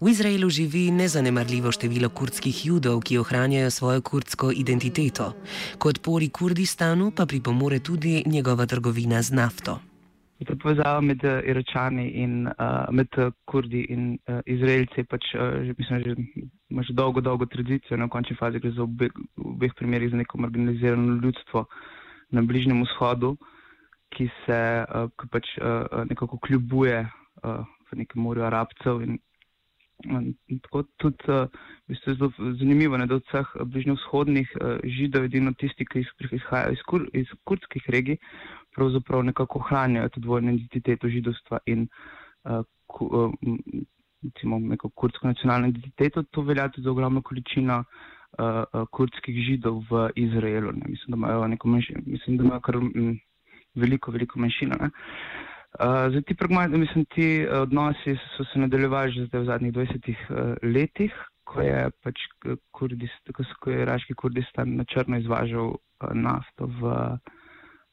V 0.00 0.08
Izraelu 0.08 0.48
živi 0.48 0.86
nezanemarljivo 0.96 1.68
število 1.76 2.08
kurdskih 2.08 2.60
judov, 2.66 3.02
ki 3.04 3.18
ohranjajo 3.20 3.70
svojo 3.70 4.00
kurdsko 4.10 4.48
identiteto. 4.62 5.26
Kot 5.78 6.00
pori 6.06 6.30
Kurdistanu 6.38 7.10
pa 7.16 7.26
pripomore 7.26 7.82
tudi 7.84 8.22
njegova 8.26 8.64
trgovina 8.66 9.20
z 9.22 9.36
nafto. 9.40 9.74
Ta 10.48 10.56
povezava 10.62 11.02
med 11.04 11.20
uh, 11.26 11.42
Iračani 11.44 12.06
in 12.22 12.48
uh, 12.48 12.88
med 12.88 13.20
uh, 13.20 13.28
Kurdi 13.44 13.84
in 13.92 14.08
uh, 14.16 14.40
Izraelci 14.46 15.04
pač, 15.04 15.34
uh, 15.34 15.60
že, 15.68 15.76
mislim, 15.76 16.02
že, 16.06 16.16
ima 16.72 16.86
že 16.88 16.96
dolgo, 16.96 17.20
dolgo 17.20 17.44
tradicijo. 17.44 18.00
Na 18.00 18.08
končni 18.08 18.38
fazi 18.40 18.64
gre 18.64 18.72
za 18.72 18.86
obe, 18.88 19.12
v 19.36 19.52
obeh 19.52 19.76
primerih 19.76 20.14
za 20.14 20.24
neko 20.24 20.40
marginalizirano 20.40 21.20
ljudstvo 21.20 21.66
na 22.30 22.40
Bližnjem 22.40 22.86
vzhodu. 22.88 23.36
Uh, 23.36 23.54
ki 24.14 24.28
se 24.44 24.58
uh, 24.84 25.08
ki 25.20 25.30
pač, 25.32 25.50
uh, 25.60 26.04
nekako 26.08 26.38
kljubuje 26.38 27.00
uh, 27.04 27.64
v 27.90 27.98
nekem 28.02 28.22
morju 28.22 28.44
arabcev. 28.48 29.02
In, 29.04 29.18
in, 30.08 30.60
tako 30.64 30.84
tudi 31.02 31.28
uh, 31.28 31.46
je 31.88 32.14
zelo 32.14 32.30
zanimivo, 32.60 32.98
ne, 32.98 33.06
da 33.06 33.18
od 33.18 33.26
vseh 33.28 33.52
bližnjovzhodnih 33.64 34.56
uh, 34.60 34.78
židov, 34.98 35.28
edino 35.28 35.52
tisti, 35.58 35.86
ki 35.86 36.04
izhajajo 36.30 36.76
iz, 36.76 36.82
kur, 36.88 37.06
iz 37.12 37.30
kurdskih 37.44 37.88
regij, 37.94 38.20
pravzaprav 38.76 39.24
nekako 39.28 39.62
ohranjajo 39.64 40.14
to 40.14 40.24
dvojno 40.24 40.56
identiteto 40.56 41.08
židovstva 41.08 41.62
in 41.66 41.88
uh, 42.44 42.62
ku, 42.86 43.10
uh, 43.12 43.56
recimo, 44.24 44.58
neko 44.58 44.90
kurdsko 44.90 45.28
nacionalno 45.28 45.68
identiteto. 45.68 46.22
To 46.30 46.42
velja 46.42 46.68
tudi 46.68 46.86
za 46.86 46.94
ogromno 46.94 47.22
količino. 47.22 47.82
Uh, 48.38 48.84
kurdskih 48.92 49.34
židov 49.40 49.78
v 49.88 50.10
Izraelu. 50.20 50.72
Ne. 50.76 50.84
Mislim, 50.92 51.10
da 51.10 51.16
imajo 51.16 51.46
neko 51.48 51.68
mislim, 51.68 52.36
da 52.36 52.44
imajo 52.44 52.60
kar 52.60 52.76
veliko, 53.74 54.12
veliko 54.12 54.38
manjšino. 54.38 54.76
Uh, 55.78 56.08
zdaj, 56.10 56.22
ti 56.22 56.36
mislim, 56.78 57.04
ti 57.04 57.46
uh, 57.46 57.62
odnosi 57.62 58.16
so 58.36 58.44
se 58.44 58.58
nadaljevali 58.58 59.12
že 59.12 59.38
v 59.38 59.44
zadnjih 59.44 59.72
20 59.72 60.10
uh, 60.10 60.56
letih, 60.62 61.12
ko 61.44 61.60
je 61.60 61.90
pač 62.02 62.16
Kurdist, 62.72 63.32
ko, 63.34 63.44
ko 63.60 63.70
je 63.70 63.82
iraški 63.82 64.14
Kurdistan 64.14 64.76
na 64.76 64.84
črno 64.84 65.18
izvažal 65.18 65.76
uh, 65.76 66.14
nafto 66.14 66.66
v, 66.66 66.94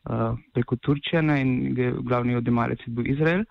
uh, 0.09 0.39
preko 0.53 0.75
Turčije 0.75 1.21
ne, 1.21 1.41
in 1.41 1.75
glavni 2.07 2.35
odjemalec 2.35 2.79
je 2.87 2.93
bil 2.93 3.11
Izrael. 3.11 3.43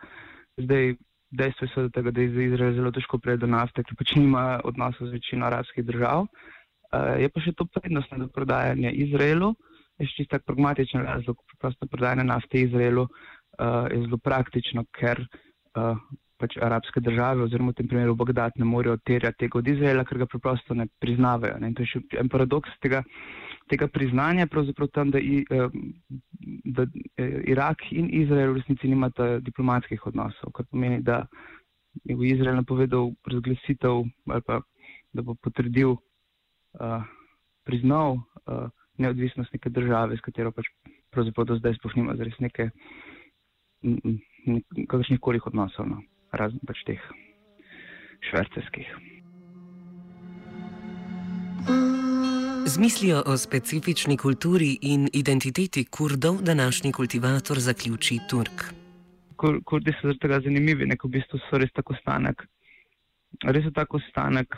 Zdaj, 0.56 0.96
dejstvo 1.30 1.68
je, 1.82 1.90
tega, 1.90 2.10
da 2.10 2.20
je 2.20 2.48
Izrael 2.48 2.74
zelo 2.74 2.90
težko 2.90 3.18
prejeti 3.18 3.44
do 3.44 3.52
nafte, 3.52 3.84
ker 3.84 3.96
pač 3.98 4.16
nima 4.16 4.60
odnosov 4.64 5.08
z 5.08 5.18
večino 5.20 5.46
arabskih 5.46 5.84
držav. 5.84 6.24
Uh, 6.24 7.20
je 7.20 7.28
pa 7.28 7.44
še 7.44 7.52
to 7.52 7.68
prednostno 7.76 8.28
prodajanje 8.32 8.90
Izraelu. 9.04 9.52
Uh, 9.52 9.73
je 9.98 10.08
še 10.08 10.22
čisto 10.22 10.40
pragmatičen 10.46 11.04
razlog, 11.06 11.38
preprosto 11.52 11.86
prodajanje 11.90 12.26
nafte 12.26 12.60
Izraelu 12.60 13.06
uh, 13.06 13.86
je 13.92 14.02
zelo 14.06 14.18
praktično, 14.18 14.84
ker 14.98 15.22
uh, 15.22 15.98
pač 16.40 16.56
arabske 16.58 17.00
države, 17.00 17.44
oziroma 17.46 17.72
v 17.72 17.78
tem 17.78 17.88
primeru 17.88 18.16
Bagdad, 18.18 18.58
ne 18.58 18.66
morejo 18.66 18.98
terjati 19.06 19.44
tega 19.44 19.60
od 19.60 19.70
Izraela, 19.70 20.04
ker 20.04 20.18
ga 20.24 20.28
preprosto 20.30 20.74
ne 20.74 20.88
priznavajo. 21.00 21.60
Ne? 21.62 21.70
In 21.70 21.78
to 21.78 21.86
je 21.86 21.92
še 21.94 22.02
en 22.20 22.30
paradoks 22.32 22.74
tega, 22.82 23.04
tega 23.70 23.88
priznanja, 23.88 24.48
pravzaprav 24.50 24.90
tam, 24.96 25.14
da, 25.14 25.22
i, 25.22 25.44
uh, 25.54 25.70
da 26.74 26.88
Irak 27.54 27.86
in 27.94 28.10
Izrael 28.10 28.52
v 28.52 28.60
resnici 28.62 28.90
nimata 28.90 29.36
diplomatskih 29.46 30.10
odnosov, 30.10 30.52
kar 30.58 30.66
pomeni, 30.70 31.00
da 31.06 31.22
je 32.02 32.16
v 32.18 32.32
Izrael 32.34 32.58
napovedal 32.58 33.12
razglasitev 33.30 34.02
ali 34.26 34.42
pa 34.42 34.58
da 35.14 35.22
bo 35.22 35.36
potrdil, 35.38 35.94
uh, 36.82 37.04
priznal. 37.62 38.18
Uh, 38.44 38.66
neodvisnost 38.98 39.52
neke 39.52 39.70
države, 39.70 40.16
s 40.16 40.24
katero 40.24 40.52
pač 40.52 40.68
pravzaprav 41.14 41.46
do 41.46 41.58
zdaj 41.58 41.78
sploh 41.78 41.96
nima 41.96 42.16
zares 42.18 42.38
neke 42.40 42.70
kakršnih 44.88 45.20
kolih 45.20 45.46
odnosov, 45.46 45.88
no, 45.88 46.00
razen 46.32 46.62
pač 46.66 46.84
teh 46.88 47.02
švercerskih. 48.30 48.88
Z 52.64 52.80
mislijo 52.80 53.22
o 53.26 53.36
specifični 53.36 54.16
kulturi 54.16 54.78
in 54.82 55.08
identiteti 55.12 55.84
kurdov 55.84 56.40
današnji 56.42 56.92
kultivator 56.92 57.60
zaključi 57.60 58.18
Turk. 58.30 58.64
Kur, 59.36 59.60
kurdi 59.64 59.92
so 59.92 60.08
zaradi 60.08 60.18
tega 60.18 60.40
zanimivi, 60.40 60.86
neko 60.86 61.08
v 61.08 61.18
bistvu 61.18 61.38
so 61.44 61.60
res 61.60 61.72
tako 61.76 61.94
stanek. 62.00 62.46
Res 63.44 63.66
so 63.66 63.72
tako 63.74 64.00
stanek 64.08 64.56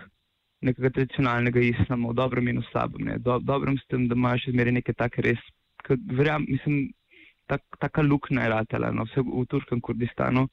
nekega 0.66 0.90
tradicionalnega 0.98 1.62
islama, 1.62 2.10
v 2.12 2.18
dobrem 2.18 2.50
in 2.52 2.60
v 2.60 2.68
slabem. 2.70 3.06
Ne. 3.08 3.18
Do, 3.22 3.38
dobrem 3.42 3.78
s 3.78 3.86
tem, 3.90 4.08
da 4.10 4.18
imaš 4.18 4.46
še 4.46 4.54
zmeraj 4.56 4.76
neke 4.78 4.94
take 4.98 5.24
res, 5.24 5.42
verjam, 5.88 6.46
mislim, 6.48 6.90
tak, 7.46 7.62
taka 7.78 8.02
luknja 8.02 8.46
je 8.46 8.52
ratela, 8.52 8.90
no, 8.92 9.06
vse 9.06 9.22
v 9.22 9.46
turškem 9.50 9.80
Kurdistanu, 9.80 10.46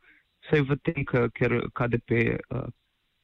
vse 0.46 0.62
v 0.62 0.78
tem, 0.86 1.06
ker 1.06 1.58
KDP, 1.74 2.38
uh, 2.54 2.70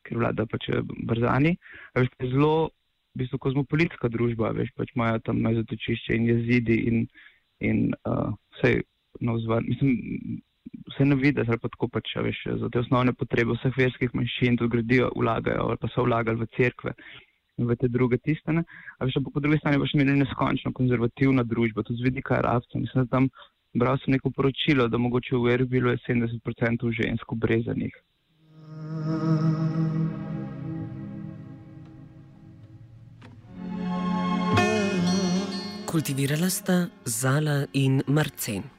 ker 0.07 0.21
vlada 0.21 0.45
pač 0.49 0.69
eh, 0.73 0.81
Brzani, 1.05 1.55
veš, 1.97 2.11
zelo, 2.33 2.69
v 3.13 3.23
bistvu, 3.23 3.41
kozmopolitska 3.45 4.09
družba, 4.09 4.53
veš, 4.57 4.71
pač 4.77 4.93
imajo 4.95 5.21
tam 5.25 5.43
zatočišče 5.43 6.17
in 6.17 6.29
jezidi 6.29 6.77
in, 6.89 7.01
in 7.61 7.81
uh, 8.09 8.31
vse, 8.57 8.79
no, 9.25 9.37
zvan, 9.43 9.67
mislim, 9.69 10.41
vse 10.91 11.05
na 11.05 11.15
vides 11.15 11.49
ali 11.49 11.61
pa 11.61 11.69
tako 11.71 11.87
pač, 11.87 12.13
veš, 12.15 12.43
za 12.61 12.69
te 12.69 12.79
osnovne 12.79 13.13
potrebe 13.13 13.55
vseh 13.57 13.75
verskih 13.77 14.13
manjšin 14.13 14.57
tudi 14.57 14.75
gradijo, 14.77 15.11
vlagajo 15.15 15.67
ali 15.69 15.81
pa 15.81 15.89
so 15.93 16.05
vlagali 16.07 16.41
v 16.41 16.49
cerkve 16.57 16.93
in 17.59 17.67
v 17.67 17.75
te 17.75 17.87
druge 17.91 18.17
tistene. 18.17 18.63
A 18.97 19.05
veš, 19.05 19.19
pa 19.19 19.33
po 19.33 19.43
drugi 19.43 19.59
strani 19.59 19.79
pa 19.79 19.87
še 19.89 19.99
imeli 19.99 20.19
neskončno 20.21 20.73
konzervativna 20.75 21.43
družba, 21.43 21.83
tudi 21.83 21.99
z 21.99 22.07
vidika 22.07 22.39
arabcev. 22.39 22.81
Mislim, 22.81 23.05
da 23.05 23.17
tam 23.17 23.29
bral 23.73 23.99
sem 24.03 24.15
neko 24.15 24.31
poročilo, 24.31 24.87
da 24.87 24.97
mogoče 24.97 25.35
v 25.35 25.53
Erbilu 25.57 25.93
je 25.93 26.01
70% 26.07 26.89
žensk 27.01 27.35
obrezanih. 27.35 27.93
Kultivirala 35.89 36.49
sta 36.49 36.85
Zala 37.05 37.65
in 37.73 38.03
Marcen. 38.07 38.78